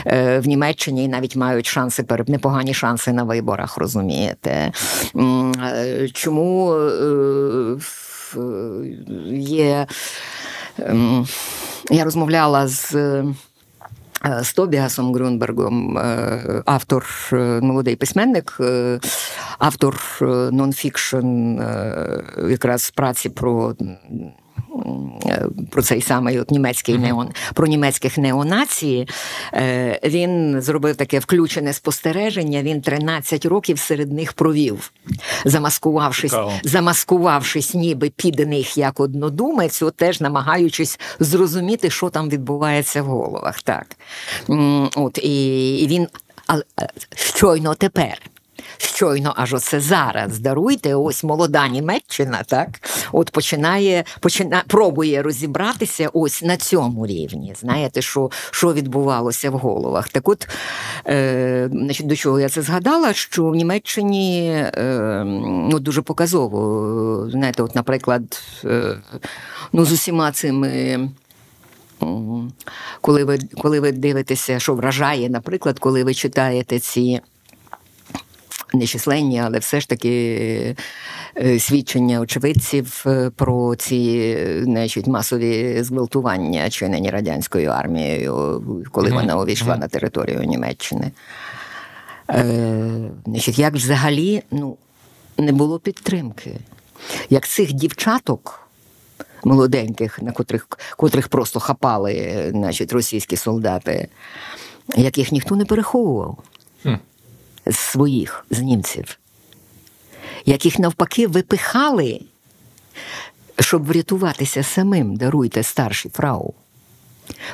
[0.05, 4.71] е, в Німеччині і навіть мають шанси непогані шанси на виборах, розумієте?
[5.15, 7.77] Е, чому е,
[9.35, 9.87] є.
[10.79, 11.27] Ем,
[11.91, 12.95] я розмовляла з.
[14.25, 18.57] Е, з Тобіасом Грунбергом, е, автор, е, молодий письменник,
[19.59, 19.99] автор
[20.51, 21.59] нонфікшн
[22.49, 23.75] якраз праці про
[25.71, 29.07] про цей самий от німецький неон, про німецьких неонації.
[29.53, 32.61] Е, він зробив таке включене спостереження.
[32.61, 34.91] Він 13 років серед них провів,
[35.45, 43.05] замаскувавшись, замаскувавшись, ніби під них як однодумець, от теж намагаючись зрозуміти, що там відбувається в
[43.05, 43.61] головах.
[43.61, 43.85] Так.
[44.95, 46.07] От, І, і він
[46.47, 46.63] але
[47.15, 48.21] щойно тепер
[48.77, 52.69] щойно, аж оце зараз даруйте, ось молода Німеччина, так
[53.11, 57.55] от починає почина, пробує розібратися ось на цьому рівні.
[57.59, 60.09] Знаєте, що що відбувалося в головах?
[60.09, 60.47] Так, от
[61.07, 63.13] е, значить, до чого я це згадала?
[63.13, 68.97] Що в Німеччині е, ну, дуже показово, знаєте, от, наприклад, е,
[69.73, 71.09] ну, з усіма цими.
[73.01, 77.21] Коли ви коли ви дивитеся, що вражає, наприклад, коли ви читаєте ці
[78.73, 80.75] нечисленні, але все ж таки
[81.37, 89.77] е, свідчення очевидців е, про ці значить, масові зґвалтування чинені радянською армією, коли вона увійшла
[89.77, 91.11] на територію Німеччини.
[92.29, 94.77] Е, значить, Як взагалі ну,
[95.37, 96.55] не було підтримки,
[97.29, 98.65] як цих дівчаток.
[99.43, 100.67] Молоденьких, на котрих
[100.97, 104.07] котрих просто хапали значить, російські солдати,
[104.95, 106.37] яких ніхто не переховував
[107.69, 109.19] з своїх, з німців,
[110.45, 112.21] яких навпаки випихали,
[113.59, 116.53] щоб врятуватися самим, даруйте старші фрау.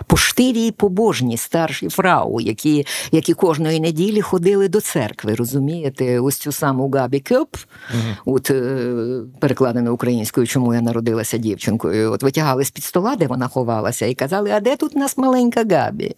[0.08, 6.52] Поштиві й побожні старші фрау, які які кожної неділі ходили до церкви, розумієте, ось цю
[6.52, 12.72] саму Габі Кьоп, uh от е, перекладено українською, чому я народилася дівчинкою, от витягали з
[12.72, 16.16] під стола, де вона ховалася, і казали, а де тут у нас маленька Габі?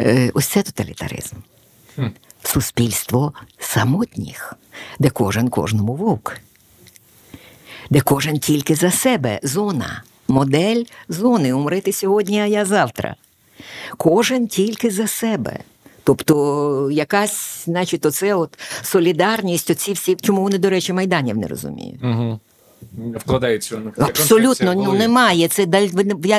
[0.00, 1.36] Е, ось це тоталітаризм
[2.42, 4.54] суспільство самотніх,
[4.98, 6.38] де кожен кожному вовк,
[7.90, 13.16] де кожен тільки за себе зона, модель зони умрити сьогодні, а я завтра.
[13.96, 15.58] Кожен тільки за себе.
[16.04, 22.04] Тобто якась, значить, оце от солідарність, оці всі, чому вони, до речі, майданів не розуміють.
[22.04, 22.40] Угу
[23.16, 25.48] вкладається абсолютно ну немає.
[25.48, 25.88] Це даль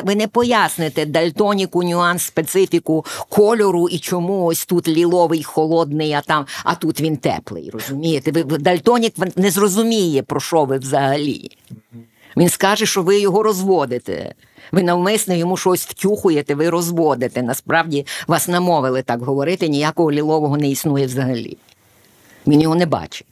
[0.04, 6.46] ви не поясните дальтоніку, нюанс, специфіку кольору і чому ось тут ліловий холодний, а там,
[6.64, 7.70] а тут він теплий.
[7.74, 8.32] Розумієте?
[8.32, 11.52] Ви дальтонік не зрозуміє про що ви взагалі.
[12.38, 14.36] Він скаже, що ви його розводите.
[14.72, 17.44] Ви навмисно йому щось втюхуєте, ви розводите.
[17.44, 21.58] Насправді вас намовили так говорити, ніякого лілового не існує взагалі.
[22.48, 23.28] Він його не бачить.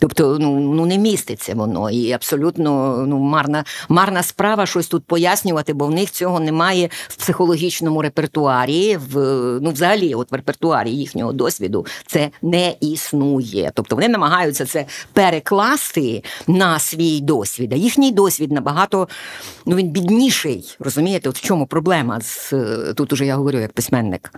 [0.00, 5.72] Тобто, ну ну не міститься воно, і абсолютно ну марна марна справа щось тут пояснювати,
[5.72, 8.96] бо в них цього немає в психологічному репертуарі.
[8.96, 9.18] В
[9.62, 13.72] ну, взагалі, от в репертуарі їхнього досвіду це не існує.
[13.74, 17.72] Тобто вони намагаються це перекласти на свій досвід.
[17.72, 19.08] А їхній досвід набагато
[19.66, 20.76] ну він бідніший.
[20.78, 22.54] Розумієте, от в чому проблема з
[22.94, 24.32] тут уже я говорю як письменник.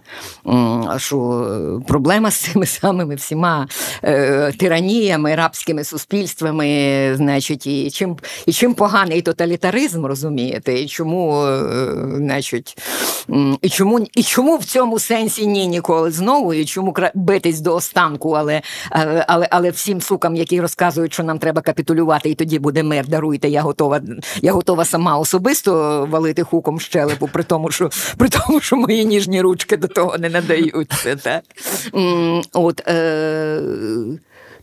[0.97, 1.47] Що
[1.87, 3.69] проблема з цими самими всіма
[4.05, 11.95] е, тираніями рабськими суспільствами, значить, і чим і чим поганий тоталітаризм, розумієте, і чому, е,
[12.17, 12.79] значить,
[13.63, 18.31] і чому і чому в цьому сенсі ні ніколи знову, і чому битись до останку,
[18.31, 22.83] але але, але, але всім сукам, які розказують, що нам треба капітулювати, і тоді буде
[22.83, 24.01] мир, даруйте, я готова,
[24.43, 29.41] я готова сама особисто валити хуком щелепу, при тому, що при тому, що мої ніжні
[29.41, 31.17] ручки до того не надаються.
[31.17, 31.43] Так?
[32.53, 33.61] От, е,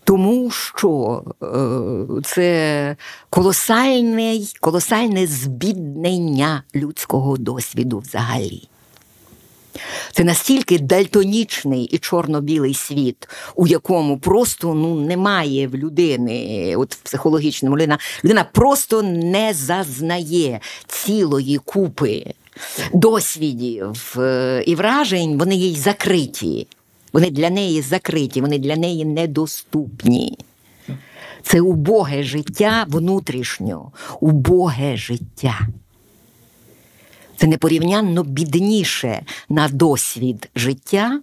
[0.09, 2.95] тому що е, це
[3.29, 8.67] колосальне, колосальне збіднення людського досвіду взагалі.
[10.11, 16.97] Це настільки дальтонічний і чорно-білий світ, у якому просто ну, немає в людини, от в
[16.97, 22.25] психологічному людина, людина просто не зазнає цілої купи
[22.93, 26.67] досвідів е, і вражень, вони їй закриті.
[27.13, 30.37] Вони для неї закриті, вони для неї недоступні.
[31.43, 35.59] Це убоге життя внутрішньо, убоге життя.
[37.37, 41.21] Це непорівнянно бідніше на досвід життя,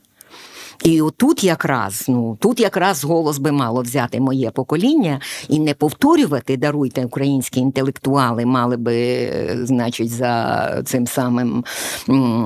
[0.84, 6.56] і отут якраз, ну тут якраз голос би мало взяти моє покоління і не повторювати,
[6.56, 9.30] даруйте українські інтелектуали, мали би,
[9.62, 11.64] значить, за цим самим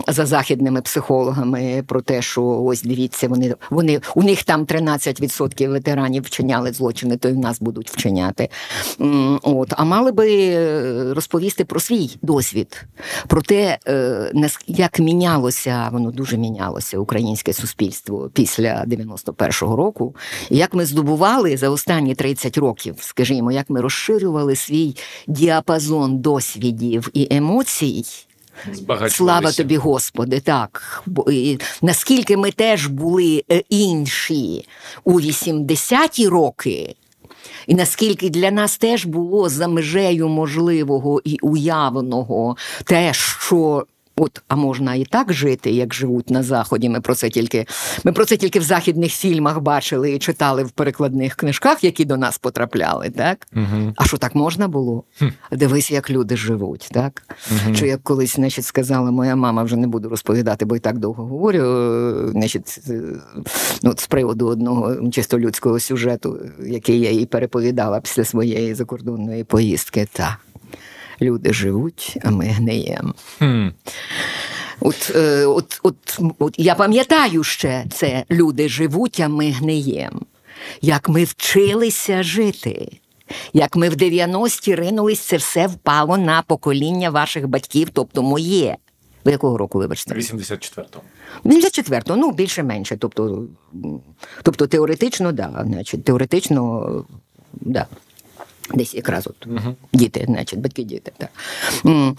[0.08, 6.22] за західними психологами про те, що ось дивіться, вони вони у них там 13% ветеранів
[6.22, 8.48] вчиняли злочини, то й в нас будуть вчиняти.
[9.42, 12.84] От, а мали би розповісти про свій досвід,
[13.26, 20.16] про те, е, як мінялося, воно дуже мінялося українське суспільство після 91-го року,
[20.50, 24.96] як ми здобували за останні 30 років, скажімо, як ми розширювали свій
[25.26, 28.04] діапазон досвідів і емоцій.
[29.08, 31.02] Слава тобі, Господи, так.
[31.30, 34.66] І наскільки ми теж були е, інші
[35.04, 36.94] у 80-ті роки,
[37.66, 43.86] і наскільки для нас теж було за межею можливого і уявного те, що
[44.16, 46.88] От, а можна і так жити, як живуть на заході.
[46.88, 47.66] Ми про це тільки
[48.04, 52.16] ми про це тільки в західних фільмах бачили і читали в перекладних книжках, які до
[52.16, 53.46] нас потрапляли, так?
[53.56, 53.92] Угу.
[53.96, 55.04] А що так можна було?
[55.18, 55.26] Хм.
[55.52, 57.22] Дивись, як люди живуть, так?
[57.50, 57.74] Угу.
[57.74, 61.24] Чи як колись значить, сказала моя мама, вже не буду розповідати, бо і так довго
[61.24, 62.30] говорю.
[62.30, 62.80] Значить,
[63.82, 70.08] ну, з приводу одного чисто людського сюжету, який я їй переповідала після своєї закордонної поїздки.
[70.12, 70.49] так
[71.22, 73.14] люди живуть, а ми гниємо.
[73.40, 73.72] Mm.
[74.80, 80.20] От, е, от, от, от я пам'ятаю ще це люди живуть, а ми гниємо.
[80.82, 83.00] Як ми вчилися жити.
[83.52, 88.76] Як ми в 90-ті ринулись, це все впало на покоління ваших батьків, тобто моє.
[89.24, 90.14] Ви якого року вибачте?
[90.14, 91.02] 84-го.
[91.44, 92.96] 84-го, ну більше-менше.
[92.96, 93.44] Тобто,
[94.42, 97.04] тобто теоретично, да, значить, теоретично,
[97.52, 97.86] да.
[98.74, 99.74] Десь якраз от uh-huh.
[99.92, 101.12] діти, значить, батьки діти.
[101.18, 101.30] Так.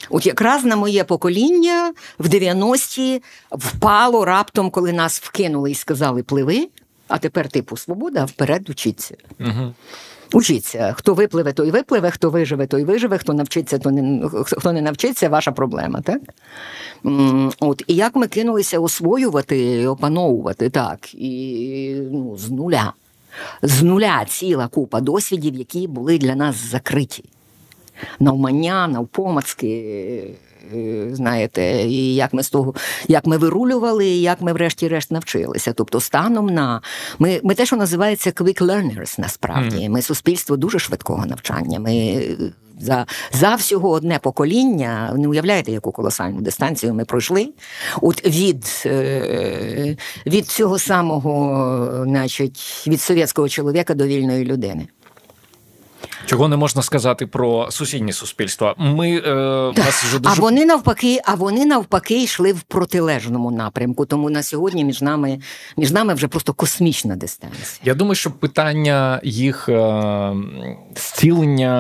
[0.10, 6.68] От якраз на моє покоління в 90-ті впало раптом, коли нас вкинули і сказали пливи,
[7.08, 9.16] а тепер типу свобода, а вперед учіться.
[9.40, 9.74] Uh-huh.
[10.34, 10.94] Учіться.
[10.98, 15.30] Хто випливе, той випливе, хто виживе, той виживе, хто навчиться, то не хто не навчиться,
[15.30, 16.02] ваша проблема.
[16.02, 16.22] так?
[17.60, 22.94] От, І як ми кинулися освоювати, опановувати так, і ну, з нуля
[23.62, 27.24] з нуля ціла купа досвідів, які були для нас закриті.
[28.20, 30.34] Навмання, навпомацки,
[31.12, 32.74] знаєте, і як ми з того,
[33.08, 35.74] як ми вирулювали, і як ми, врешті-решт, навчилися.
[35.74, 36.82] Тобто, станом на
[37.20, 39.78] ми ми те, що називається quick learners, насправді.
[39.78, 39.90] Mm.
[39.90, 41.80] Ми суспільство дуже швидкого навчання.
[41.80, 42.24] Ми
[42.82, 45.14] за за всього одне покоління.
[45.18, 47.50] Не уявляєте, яку колосальну дистанцію ми пройшли.
[48.02, 54.88] От від е, від цього самого, значить, від совєтського чоловіка до вільної людини.
[56.26, 58.76] Чого не можна сказати про сусідні суспільства?
[58.78, 59.34] Ми е,
[59.78, 60.36] нас вже дуже...
[60.38, 64.06] А вони навпаки, а вони навпаки йшли в протилежному напрямку.
[64.06, 65.40] Тому на сьогодні між нами
[65.78, 67.66] між нами вже просто космічна дистанція.
[67.84, 70.34] Я думаю, що питання їх е,
[70.96, 71.72] зцілення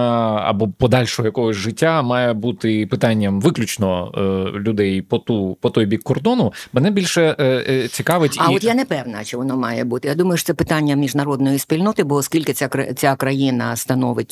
[0.45, 6.03] або подальшого якогось життя має бути питанням виключно е, людей по ту по той бік
[6.03, 6.53] кордону.
[6.73, 8.37] Мене більше е, е цікавить.
[8.39, 8.55] А і...
[8.55, 10.07] от я не певна, чи воно має бути.
[10.07, 14.30] Я думаю, що це питання міжнародної спільноти, бо оскільки ця ця країна становить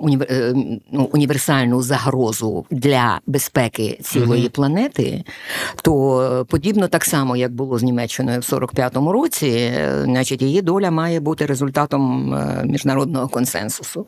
[0.00, 0.54] універ, е,
[0.92, 5.24] ну, універсальну загрозу для безпеки цілої mm планети,
[5.82, 9.72] то подібно так само, як було з Німеччиною в 45-му році,
[10.02, 12.34] значить її доля має бути результатом
[12.64, 14.06] міжнародного консенсусу.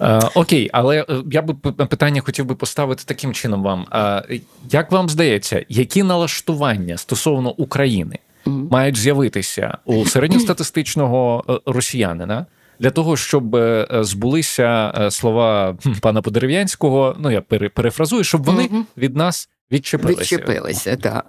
[0.00, 1.54] Е, окей, але е, я би
[1.86, 3.86] питання хотів би поставити таким чином вам.
[3.92, 8.70] Е, як вам здається, які налаштування стосовно України mm-hmm.
[8.70, 12.46] мають з'явитися у середньостатистичного росіянина?
[12.80, 13.56] Для того щоб
[13.90, 17.40] збулися слова пана Подерев'янського, ну я
[17.74, 18.84] перефразую, щоб вони mm-hmm.
[18.96, 20.20] від нас відчепилися.
[20.20, 21.26] Відчепилися, так.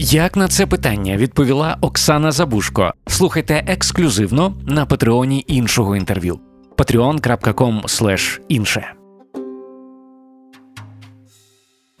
[0.00, 2.92] Як на це питання відповіла Оксана Забушко?
[3.06, 6.40] Слухайте ексклюзивно на патреоні іншого інтерв'ю.
[6.76, 8.97] patreon.com інше.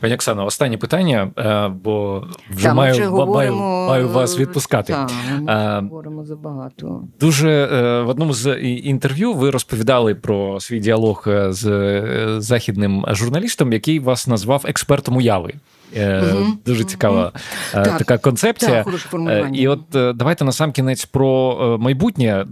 [0.00, 3.34] Пані Оксано, останнє питання, е, бо вже Та, маю вже говоримо...
[3.34, 4.92] маю, маю вас відпускати.
[4.92, 5.10] Так,
[5.40, 7.02] ми а, говоримо забагато.
[7.20, 13.72] Дуже е, в одному з інтерв'ю ви розповідали про свій діалог е, з західним журналістом,
[13.72, 15.54] який вас назвав експертом уяви.
[15.96, 16.46] Угу.
[16.66, 17.32] Дуже цікава
[17.74, 17.84] угу.
[17.84, 18.84] така концепція.
[18.84, 22.46] Так, І от давайте на сам кінець про майбутнє.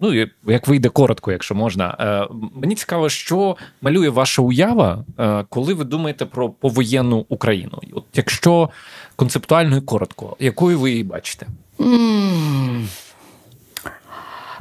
[0.00, 2.26] Ну як вийде коротко, якщо можна.
[2.54, 5.04] Мені цікаво, що малює ваша уява,
[5.48, 7.80] коли ви думаєте про повоєнну Україну.
[7.92, 8.70] От якщо
[9.16, 11.46] концептуально і коротко, якою ви її бачите?
[11.78, 12.86] Mm.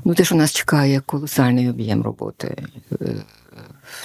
[0.04, 2.64] Ну, те, що нас чекає колосальний об'єм роботи,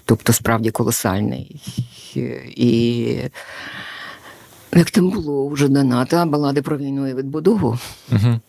[0.05, 1.62] тобто справді колосальний.
[2.56, 3.18] І
[4.74, 7.78] як там було вже доната, балади про війну і відбудову.
[8.12, 8.40] Угу.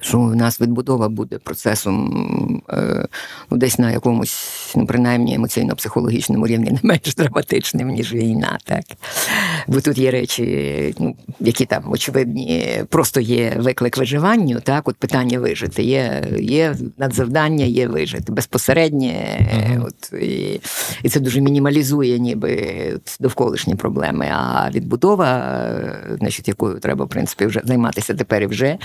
[0.00, 3.06] Що у нас відбудова буде процесом е,
[3.50, 8.58] ну, десь на якомусь, ну, принаймні, емоційно-психологічному рівні не менш драматичним, ніж війна.
[8.64, 8.84] так.
[9.66, 15.38] Бо тут є речі, ну, які там очевидні, просто є виклик виживанню, так, от питання
[15.38, 15.82] вижити.
[15.82, 18.32] Є є надзавдання, є вижити.
[18.32, 19.14] Безпосереднє,
[19.54, 19.86] uh-huh.
[19.86, 20.60] от, і
[21.02, 22.74] і це дуже мінімалізує ніби
[23.20, 24.30] довколишні проблеми.
[24.32, 25.58] А відбудова,
[26.18, 28.78] значить, якою треба, в принципі, вже займатися тепер і вже.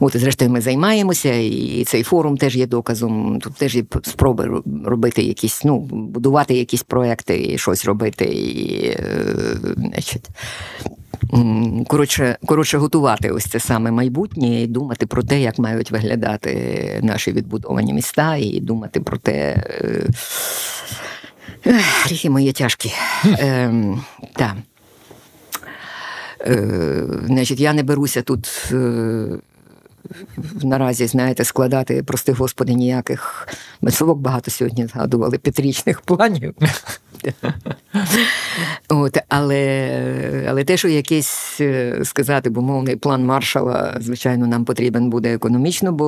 [0.00, 3.38] От, і зрештою, ми займаємося, і цей форум теж є доказом.
[3.40, 8.24] Тут теж є спроби робити якісь, ну, будувати якісь проекти і щось робити.
[8.24, 10.28] і, е, значить,
[11.86, 17.32] Коротше, коротше, готувати ось це саме майбутнє і думати про те, як мають виглядати наші
[17.32, 19.62] відбудовані міста, і думати про те.
[21.66, 22.92] Е, гріхи мої тяжкі.
[23.24, 23.72] Е,
[24.36, 24.54] так.
[26.40, 29.38] Е, значить, Я не беруся тут е,
[30.62, 33.48] наразі, знаєте, складати, прости господи, ніяких
[33.80, 36.54] Месовок багато сьогодні згадували п'ятирічних планів.
[38.88, 45.10] От, Але але те, що якийсь е, сказати, бо мовний план маршала, звичайно, нам потрібен
[45.10, 46.06] буде економічно, бо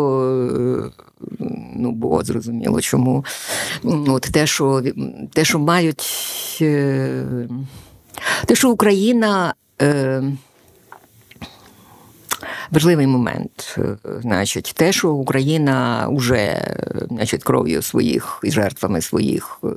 [1.76, 3.24] ну, бо зрозуміло чому.
[3.84, 4.82] От Те, що
[5.32, 6.08] те, що мають,
[6.60, 7.24] е,
[8.46, 9.54] те, що Україна.
[12.68, 13.78] Е, важливий момент.
[13.78, 16.74] Е, значить, те, що Україна вже
[17.10, 19.68] значить, кров'ю своїх і жертвами своїх е,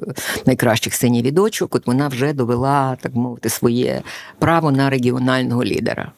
[0.45, 4.01] найкращих синів і дочок, от вона вже довела, так мовити, своє
[4.39, 6.11] право на регіонального лідера.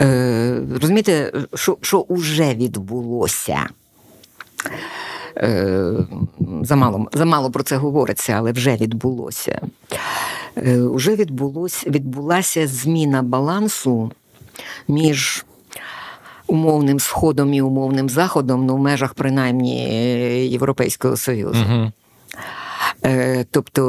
[0.00, 3.68] Е, Розумієте, що що вже відбулося?
[5.36, 5.92] Е,
[6.62, 9.60] Замало замало про це говориться, але вже відбулося.
[10.56, 14.12] Е, Уже відбулось, відбулася зміна балансу
[14.88, 15.44] між
[16.46, 19.84] умовним сходом і умовним заходом, ну в межах принаймні
[20.48, 21.64] Європейського Союзу.
[21.70, 21.92] Угу.
[23.04, 23.82] Е, тобто,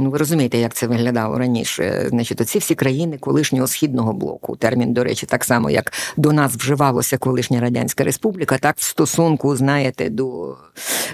[0.00, 2.06] ну ви розумієте, як це виглядало раніше.
[2.08, 4.56] Значить, оці всі країни колишнього східного блоку.
[4.56, 9.56] Термін, до речі, так само, як до нас вживалося колишня Радянська Республіка, так в стосунку,
[9.56, 10.56] знаєте, до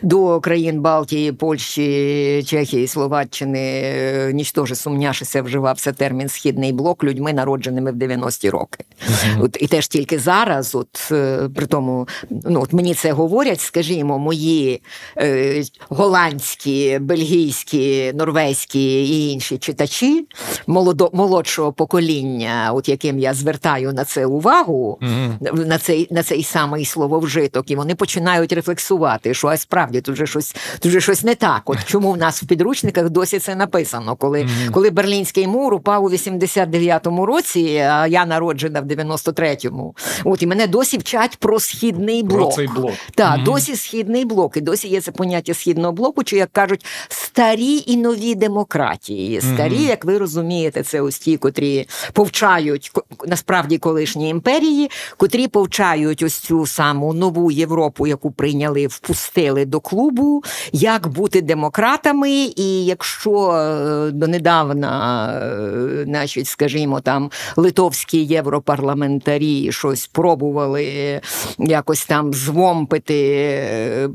[0.03, 7.93] до країн Балтії, Польщі, Чехії, Словаччини, е, нічтоже сумняшися, вживався термін Східний блок людьми, народженими
[7.93, 8.85] в 90-ті роки.
[9.41, 14.19] От І теж тільки зараз, от е, при тому, ну от мені це говорять, скажімо,
[14.19, 14.83] мої
[15.19, 20.27] е, голландські, бельгійські бельгійські, норвезькі і інші читачі
[20.67, 25.67] молодо, молодшого покоління, от яким я звертаю на це увагу, mm-hmm.
[25.67, 30.27] на цей на цей самий слововжиток, і вони починають рефлексувати, що а справді тут же
[30.27, 31.63] щось тут же щось не так.
[31.65, 34.17] От чому в нас в підручниках досі це написано?
[34.17, 34.71] Коли mm-hmm.
[34.71, 39.95] коли Берлінський мур упав у 89-му році, а я народжена в 93-му,
[40.25, 42.41] от і мене досі вчать про східний блок.
[42.41, 42.93] Про цей блок.
[43.15, 43.45] Так, mm-hmm.
[43.45, 46.85] досі східний блок, і досі є це поняття східного блоку, чи як кажуть,
[47.15, 49.41] старі і нові демократії.
[49.41, 49.89] Старі, mm-hmm.
[49.89, 52.93] як ви розумієте, це ось ті, котрі повчають
[53.27, 60.43] насправді колишні імперії, котрі повчають ось цю саму нову Європу, яку прийняли, впустили до клубу,
[60.73, 71.21] як бути демократами, і якщо е, донедавна, е, значить, скажімо, там литовські європарламентарі щось пробували
[71.59, 74.09] якось там звомпити е,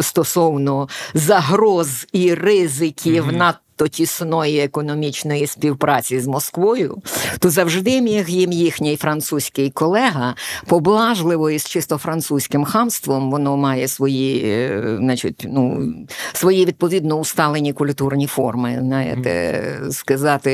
[0.00, 3.36] стосовно загроз і ризиків mm-hmm.
[3.36, 7.02] надто тісної економічної співпраці з Москвою,
[7.38, 10.34] то завжди міг їм їхній французький колега
[10.66, 15.94] поблажливо і з чисто французьким хамством воно має свої, е, значить, ну,
[16.32, 18.78] свої відповідно усталені культурні форми.
[18.80, 20.52] Знаєте, сказати,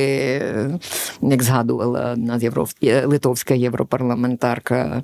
[1.23, 2.39] як згадувала одна
[3.07, 5.03] литовська європарламентарка.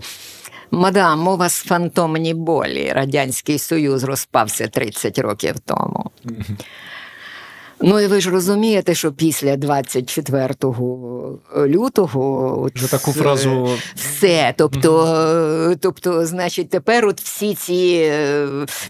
[0.74, 2.92] Мадам, у вас фантомні болі.
[2.94, 6.10] Радянський Союз розпався 30 років тому.
[7.80, 10.55] Ну і ви ж розумієте, що після 24
[11.56, 14.55] лютого Вже таку фразу все.
[14.56, 18.12] Тобто, тобто, значить, тепер от всі ці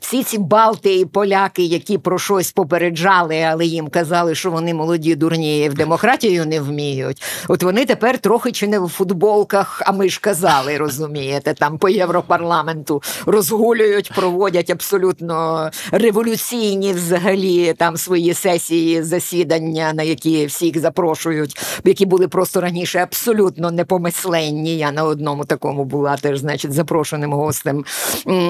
[0.00, 5.14] всі ці Балти і поляки, які про щось попереджали, але їм казали, що вони молоді,
[5.14, 7.22] дурні в демократію не вміють.
[7.48, 11.88] От вони тепер трохи чи не в футболках, а ми ж казали, розумієте, там по
[11.88, 21.58] Європарламенту розгулюють, проводять абсолютно революційні взагалі там свої сесії ці засідання, на які всіх запрошують,
[21.84, 24.76] які були просто раніше абсолютно непомисленні.
[24.76, 27.84] Я на одному такому була теж, значить, запрошеним гостем.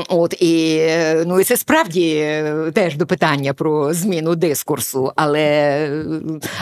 [0.09, 0.83] От і
[1.27, 5.89] ну і це справді е, теж до питання про зміну дискурсу, але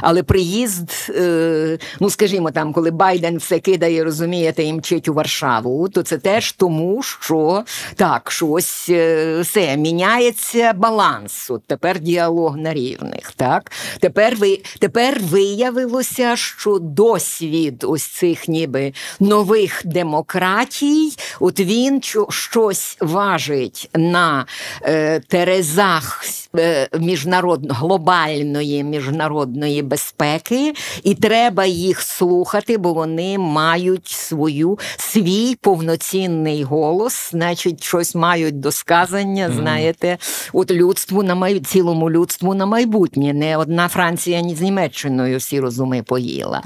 [0.00, 5.88] але приїзд, е, ну скажімо, там, коли Байден все кидає, розумієте, і мчить у Варшаву,
[5.88, 7.64] то це теж тому, що
[7.96, 11.50] так, щось е, все міняється баланс.
[11.50, 13.32] От тепер діалог на рівних.
[13.36, 13.72] так так?
[14.00, 23.90] Тепер ви тепер виявилося, що досвід ось цих ніби нових демократій, от він щось важить
[23.94, 24.46] на
[24.82, 26.24] е, терезах
[26.58, 36.62] е, міжнарод, глобальної міжнародної безпеки, і треба їх слухати, бо вони мають свою свій повноцінний
[36.62, 39.56] голос, значить, щось мають до сказання, mm.
[39.56, 40.18] знаєте,
[40.52, 41.60] от людству на май...
[41.60, 43.32] цілому людству на майбутнє.
[43.32, 46.62] Не одна Франція, ні з Німеччиною всі розуми поїла.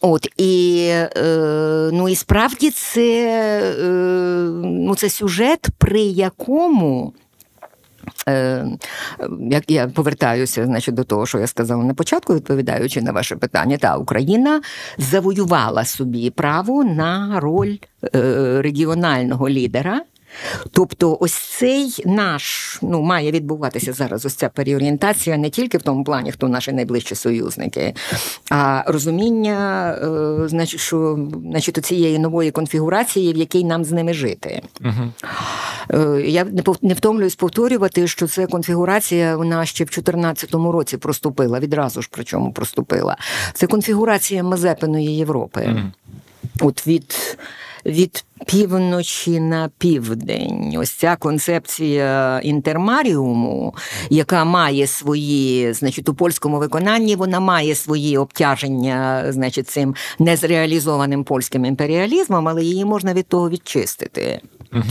[0.00, 3.30] От і е, ну і справді це,
[3.80, 3.88] е,
[4.64, 7.12] ну, це сюжет, при якому.
[8.28, 8.66] Е,
[9.50, 13.76] як я повертаюся значить, до того, що я сказала на початку, відповідаючи на ваше питання,
[13.76, 14.60] та Україна
[14.98, 17.76] завоювала собі право на роль
[18.62, 20.00] регіонального лідера
[20.70, 24.24] Тобто, ось цей наш ну має відбуватися зараз.
[24.24, 27.94] Ось ця переорієнтація не тільки в тому плані, хто наші найближчі союзники,
[28.50, 34.62] а розуміння, е, значить, що значить, цієї нової конфігурації, в якій нам з ними жити.
[34.80, 35.12] Угу.
[35.90, 36.46] Е, я
[36.82, 42.52] не втомлююсь повторювати, що це конфігурація вона ще в 2014 році проступила, відразу ж причому
[42.52, 43.16] проступила.
[43.54, 45.68] Це конфігурація Мазепиної Європи.
[45.70, 45.80] Угу.
[46.60, 47.38] От від
[47.88, 50.74] від півночі на південь.
[50.78, 53.74] Ось ця концепція інтермаріуму,
[54.10, 61.64] яка має свої, значить, у польському виконанні вона має свої обтяження, значить, цим незреалізованим польським
[61.64, 64.40] імперіалізмом, але її можна від того відчистити.
[64.72, 64.82] Угу.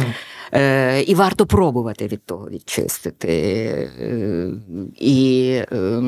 [0.54, 3.30] Е, І варто пробувати від того відчистити.
[4.00, 4.52] Е,
[5.00, 5.50] і...
[5.72, 6.02] Е,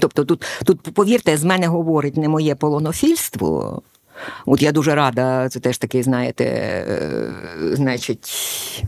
[0.00, 3.82] Тобто, тут, тут, повірте, з мене говорить не моє полонофільство,
[4.46, 7.32] От я дуже рада, це теж такий, знаєте, е,
[7.72, 8.84] значить.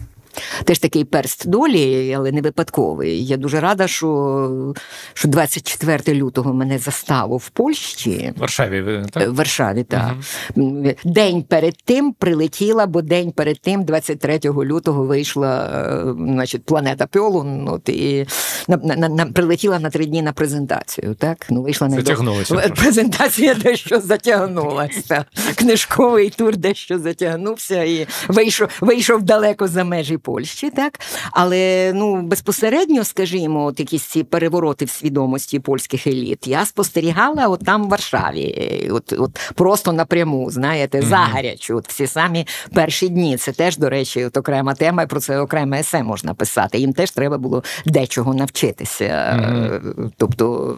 [0.64, 3.26] Теж такий перст долі, але не випадковий.
[3.26, 4.74] Я дуже рада, що
[5.14, 8.32] що 24 лютого мене заставу в Польщі.
[8.36, 9.28] В Варшаві, так?
[9.28, 10.14] В Варшаві, так.
[10.56, 10.94] Угу.
[11.04, 17.68] День перед тим прилетіла, бо день перед тим, 23 лютого, вийшла е, значить, планета Пьолун,
[17.68, 18.26] от, і
[18.68, 21.14] на, на, на, прилетіла на три дні на презентацію.
[21.14, 21.46] Так?
[21.50, 22.54] Ну, вийшла на Затягнулася.
[22.76, 25.24] Презентація дещо затягнулася.
[25.54, 30.18] Книжковий тур дещо затягнувся і вийшов, вийшов далеко за межі.
[30.22, 31.00] Польщі, так
[31.32, 37.64] але ну безпосередньо, скажімо, от якісь ці перевороти в свідомості польських еліт я спостерігала от
[37.64, 41.08] там в Варшаві, от от просто напряму, знаєте, mm-hmm.
[41.08, 41.76] загарячу.
[41.76, 43.36] От всі самі перші дні.
[43.36, 46.78] Це теж, до речі, от окрема тема, і про це окреме есе можна писати.
[46.78, 49.04] Їм теж треба було дечого навчитися.
[49.04, 50.10] Mm-hmm.
[50.16, 50.76] Тобто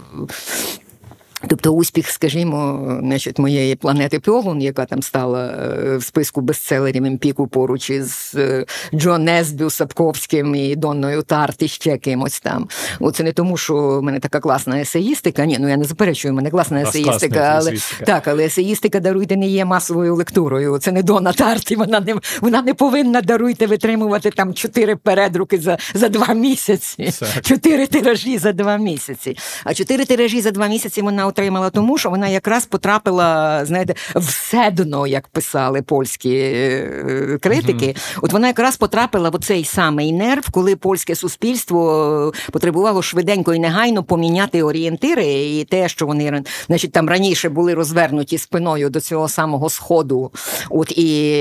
[1.49, 7.47] Тобто успіх, скажімо, значить, моєї планети Пьолун, яка там стала е, в списку бестселерів Емпіку
[7.47, 12.69] поруч із е, Джо Несбю, Сапковським і Донною Тарт і ще кимось там.
[13.01, 15.45] Оце не тому, що в мене така класна есеїстика.
[15.47, 18.05] Ні, ну я не заперечую, в мене класна есеїстика, але есеїстика.
[18.05, 20.79] так, але есеїстика даруйте не є масовою лектурою.
[20.79, 25.59] Це не Дона Тарт, і вона не вона не повинна даруйте витримувати там чотири передруки
[25.59, 27.13] за за два місяці,
[27.43, 29.37] чотири тиражі за два місяці.
[29.65, 34.31] А чотири тиражі за два місяці вона отримала тому, що вона якраз потрапила, знаєте, в
[34.31, 37.87] седно, як писали польські е, критики.
[37.87, 38.19] Mm-hmm.
[38.23, 44.03] От вона якраз потрапила в цей самий нерв, коли польське суспільство потребувало швиденько і негайно
[44.03, 49.71] поміняти орієнтири, і те, що вони значить, там раніше були розвернуті спиною до цього самого
[49.71, 50.33] сходу,
[50.71, 51.35] от і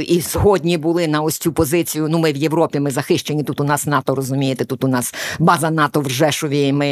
[0.00, 2.08] і згодні були на ось цю позицію.
[2.10, 3.42] Ну, ми в Європі, ми захищені.
[3.42, 6.72] Тут у нас НАТО розумієте, тут у нас база НАТО в Жешові.
[6.72, 6.86] Ми,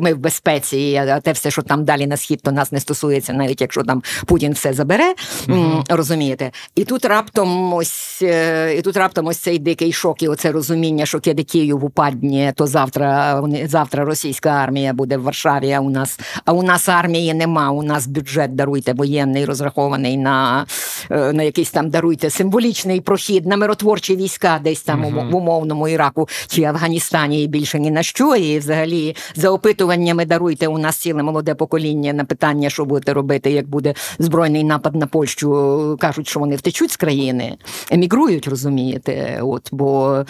[0.00, 3.32] ми в безпеці, а те все, що там далі на схід, то нас не стосується,
[3.32, 5.14] навіть якщо там Путін все забере,
[5.46, 5.84] mm-hmm.
[5.88, 6.50] розумієте?
[6.74, 11.06] І тут раптом ось е, і тут раптом ось цей дикий шок, і оце розуміння,
[11.06, 15.72] що киди Київ упадні, то завтра завтра російська армія буде в Варшаві.
[15.72, 17.70] А у нас а у нас армії нема.
[17.70, 20.66] У нас бюджет даруйте воєнний, розрахований на
[21.10, 25.30] е, на якийсь там даруйте символічний прохід на миротворчі війська, десь там mm-hmm.
[25.30, 28.36] в умовному Іраку чи Афганістані і більше ні на що.
[28.36, 33.50] І взагалі за опитуваннями даруйте у нас ціле молоде покоління на питання, що будете робити,
[33.50, 37.56] як буде збройний напад на Польщу, кажуть, що вони втечуть з країни,
[37.90, 39.40] емігрують, розумієте?
[39.42, 40.24] От бо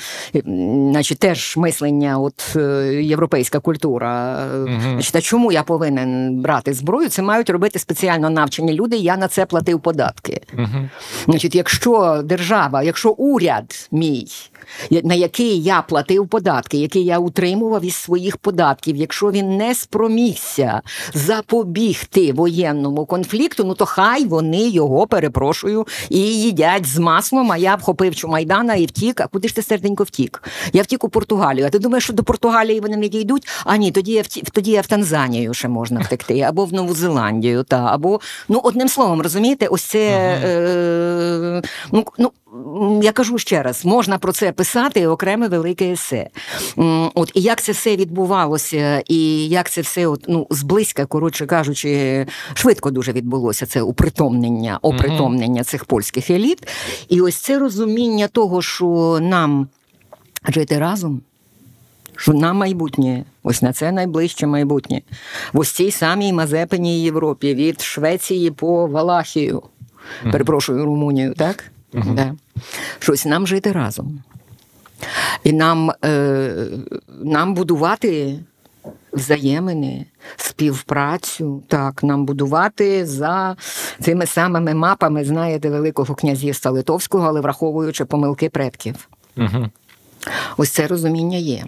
[0.45, 4.39] значить, теж мислення, от е, європейська культура.
[4.53, 7.09] uh Значить, а чому я повинен брати зброю?
[7.09, 8.97] Це мають робити спеціально навчені люди.
[8.97, 10.41] Я на це платив податки.
[10.57, 10.89] uh
[11.25, 14.27] Значить, якщо держава, якщо уряд мій
[14.91, 18.97] на який я платив податки, який я утримував із своїх податків.
[18.97, 20.83] Якщо він не спромігся
[21.15, 27.53] запобігти воєнному конфлікту, ну то хай вони його перепрошую і їдять з маслом.
[27.53, 29.21] А я вхопив Чумайдана і втік.
[29.21, 30.43] А куди ж ти серденько втік?
[30.73, 31.67] Я втік у Португалію.
[31.67, 33.49] А ти думаєш, що до Португалії вони не дійдуть?
[33.65, 36.95] А ні, тоді я втік, тоді я в Танзанію ще можна втекти, або в Нову
[36.95, 40.09] Зеландію, та або ну одним словом, розумієте, ось це
[40.45, 41.63] е,
[41.93, 42.33] ну, ну
[43.03, 46.31] я кажу ще раз, можна про це писати окреме велике есе.
[47.15, 52.27] От і як це все відбувалося, і як це все от, ну, зблизька, коротше кажучи,
[52.55, 55.71] швидко дуже відбулося це упритомнення, опритомнення mm-hmm.
[55.71, 56.69] цих польських еліт.
[57.09, 59.69] І ось це розуміння того, що нам
[60.49, 61.21] жити разом.
[62.17, 65.03] Що на майбутнє, ось на це найближче майбутнє,
[65.53, 69.63] в ось цій самій Мазепиній Європі від Швеції по Валахію,
[70.33, 71.73] перепрошую Румунію, так?
[71.95, 72.15] Угу.
[72.15, 72.35] Да.
[72.99, 74.23] Щось нам жити разом.
[75.45, 76.67] І нам, е,
[77.23, 78.39] нам будувати.
[79.13, 80.07] Взаємини,
[80.37, 83.57] співпрацю, так, нам будувати за
[84.01, 89.09] цими самими мапами, знаєте, Великого князівства Литовського, але враховуючи помилки предків.
[89.37, 89.69] Угу.
[90.57, 91.65] Ось це розуміння є.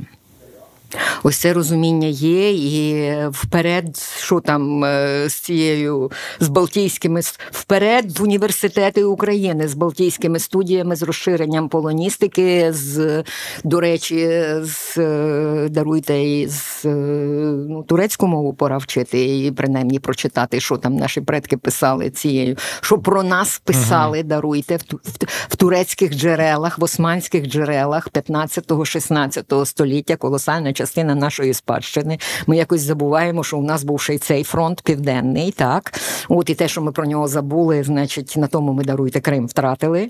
[1.23, 6.11] Ось це розуміння є, і вперед, що там е, з цією
[6.41, 13.25] з Балтійськими вперед в університети України з Балтійськими студіями, з розширенням полоністики, з,
[13.65, 16.89] до речі, з е, даруйте з е,
[17.69, 22.99] ну, турецьку мову пора вчити і принаймні прочитати, що там наші предки писали цією, що
[22.99, 25.11] про нас писали, uh даруйте в, в,
[25.49, 32.19] в турецьких джерелах, в османських джерелах 15-16 століття колосальна частина нашої спадщини.
[32.47, 36.55] Ми якось забуваємо, що у нас був ще й цей фронт південний, так от і
[36.55, 40.09] те, що ми про нього забули, значить, на тому ми даруйте Крим втратили.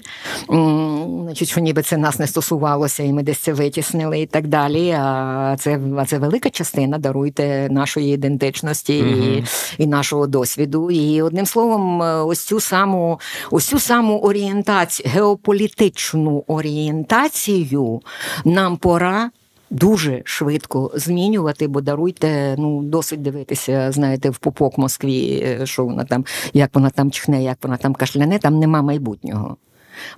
[0.49, 4.91] Значить, що ніби це нас не стосувалося, і ми десь це витіснили, і так далі.
[4.91, 9.45] А це а це велика частина даруйте нашої ідентичності mm і,
[9.79, 10.91] і нашого досвіду.
[10.91, 13.21] І одним словом, ось цю саму
[13.51, 18.01] ось цю саму орієнтацію, геополітичну орієнтацію
[18.45, 19.31] нам пора
[19.75, 26.05] дуже швидко змінювати, бо даруйте, ну досить дивитися, знаєте, в пупок Москві, е, що вона
[26.05, 29.57] там, як вона там чхне, як вона там кашляне, там нема майбутнього.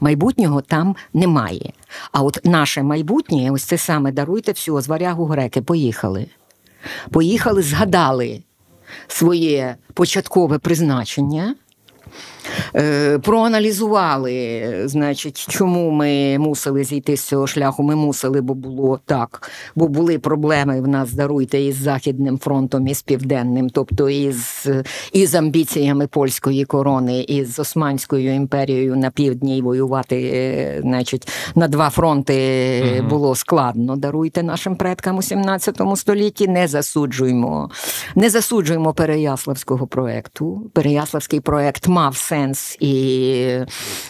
[0.01, 1.73] Майбутнього там немає.
[2.13, 6.27] А от наше майбутнє, ось це саме даруйте все, з варягу греки, поїхали.
[7.11, 8.43] Поїхали, згадали
[9.09, 11.55] своє початкове призначення.
[12.77, 17.83] Е, проаналізували, значить, чому ми мусили зійти з цього шляху.
[17.83, 22.95] Ми мусили, бо було так, бо були проблеми в нас, даруйте, із Західним фронтом, і
[22.95, 24.69] з Південним, тобто із,
[25.13, 31.91] із амбіціями польської корони, і з Османською імперією на півдні воювати, е, значить, на два
[31.91, 32.37] фронти
[32.99, 33.09] угу.
[33.09, 33.97] було складно.
[33.97, 36.49] Даруйте нашим предкам у 17 столітті.
[36.49, 37.71] Не засуджуємо,
[38.15, 40.71] не засуджуємо Переяславського проекту.
[40.73, 42.46] Переяславський проект мав сенс,
[42.81, 43.59] і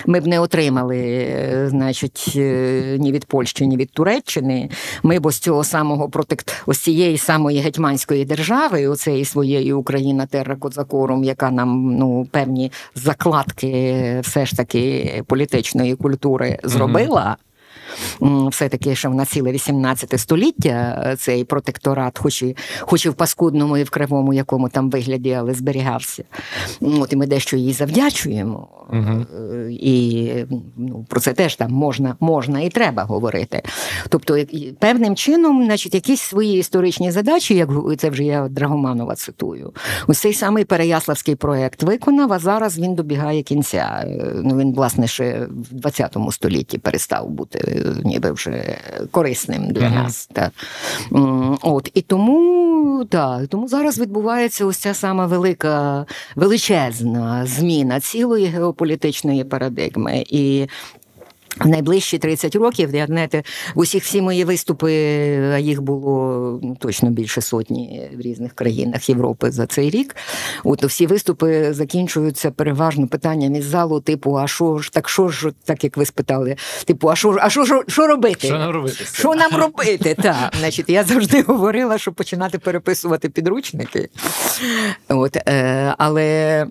[0.06, 4.70] ми б не отримали, значить, е, ні від Польщі, ні від Туреччини.
[5.02, 10.56] Ми б ось цього самого протект ось цієї самої гетьманської держави, оцеї своєї Україна Терра
[10.56, 17.36] Козакорум, яка нам ну певні закладки все ж таки політичної культури зробила
[18.50, 23.14] все-таки що в нас ціле 18 століття е, цей протекторат, хоч і хоч і в
[23.14, 26.24] паскудному і в кривому якому там вигляді, але зберігався.
[26.80, 28.68] От І ми дещо їй завдячуємо.
[28.92, 29.26] Угу.
[29.70, 30.32] І
[30.76, 33.62] ну, про це теж там можна можна і треба говорити.
[34.08, 34.38] Тобто,
[34.78, 37.68] певним чином, значить, якісь свої історичні задачі, як
[37.98, 39.72] це вже я Драгоманова цитую,
[40.06, 44.04] ось цей самий Переяславський проект виконав, а зараз він добігає кінця.
[44.42, 48.78] Ну Він, власне, ще в 20 столітті перестав бути ніби вже
[49.10, 49.94] корисним для mm-hmm.
[49.94, 50.28] нас.
[50.32, 50.50] Та.
[51.62, 59.44] От, І тому та, тому зараз відбувається ось ця сама велика, величезна зміна цілої геополітичної
[59.44, 60.24] парадигми.
[60.28, 60.66] І
[61.60, 63.42] в найближчі 30 років, я знаєте,
[63.74, 64.92] усіх всі мої виступи,
[65.54, 70.16] а їх було ну, точно більше сотні в різних країнах Європи за цей рік.
[70.64, 75.52] От всі виступи закінчуються переважно питанням із залу, типу, а що ж так, що ж,
[75.64, 78.46] так як ви спитали, типу, а що а що, що робити?
[78.46, 79.04] Що нам робити?
[79.12, 80.16] Що нам робити?
[80.22, 84.08] Так, значить, я завжди говорила, що починати переписувати підручники.
[85.08, 86.66] От, е, Але.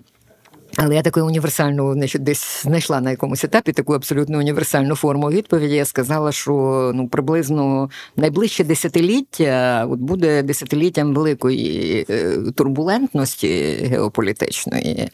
[0.76, 5.74] Але я таку універсальну, значить, десь знайшла на якомусь етапі таку абсолютно універсальну форму відповіді.
[5.74, 6.52] Я сказала, що
[6.94, 13.48] ну приблизно найближче десятиліття от буде десятиліттям великої е, турбулентності
[13.90, 15.10] геополітичної.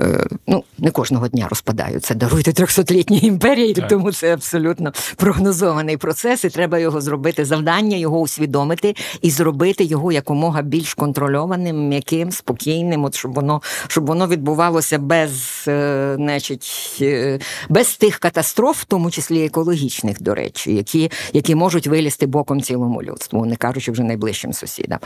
[0.00, 3.88] Е, ну, не кожного дня розпадаються, даруйте трьохсотлітній імперії, так.
[3.88, 10.12] тому це абсолютно прогнозований процес, і треба його зробити завдання, його усвідомити і зробити його
[10.12, 17.38] якомога більш контрольованим, м'яким, спокійним, от щоб воно щоб воно відбувалося без, е, значить, е,
[17.68, 23.02] без тих катастроф, в тому числі екологічних, до речі, які які можуть вилізти боком цілому
[23.02, 24.98] людству, не кажучи вже найближчим сусідам.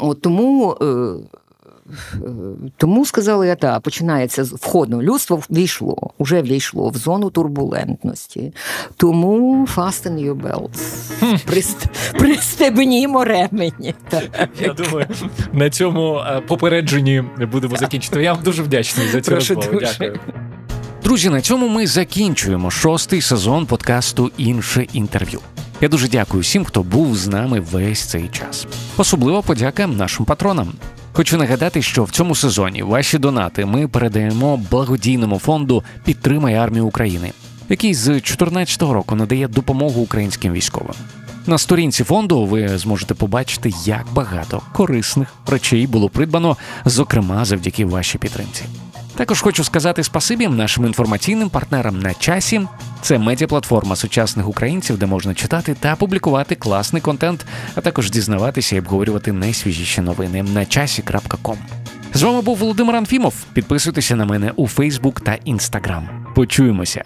[0.00, 0.76] От Тому.
[2.76, 5.02] Тому сказала я так, починається з входу.
[5.02, 8.52] Людство війшло, вже війшло в зону турбулентності.
[8.96, 11.12] Тому fasten your belts.
[11.46, 11.86] Прист...
[12.18, 13.94] Пристебнімо ремені.
[14.60, 15.06] Я думаю,
[15.52, 18.22] на цьому е, попередженні будемо закінчити.
[18.22, 19.80] Я вам дуже вдячний за цю Прошу розмову.
[19.80, 19.96] Дуже.
[19.98, 20.20] Дякую.
[21.02, 25.40] Друзі, на цьому ми закінчуємо шостий сезон подкасту Інше інтерв'ю.
[25.80, 28.66] Я дуже дякую всім, хто був з нами весь цей час.
[28.96, 30.72] Особливо подяка нашим патронам.
[31.18, 37.32] Хочу нагадати, що в цьому сезоні ваші донати ми передаємо благодійному фонду Підтримай армію України,
[37.68, 40.94] який з 2014 року надає допомогу українським військовим.
[41.46, 48.18] На сторінці фонду ви зможете побачити, як багато корисних речей було придбано, зокрема завдяки вашій
[48.18, 48.64] підтримці.
[49.18, 52.60] Також хочу сказати спасибі нашим інформаційним партнерам на часі.
[53.02, 58.78] Це медіаплатформа сучасних українців, де можна читати та публікувати класний контент, а також дізнаватися і
[58.78, 61.58] обговорювати найсвіжіші новини на часі.ком.
[62.14, 63.34] З вами був Володимир Анфімов.
[63.52, 66.26] Підписуйтеся на мене у Фейсбук та Інстаграм.
[66.34, 67.04] Почуємося.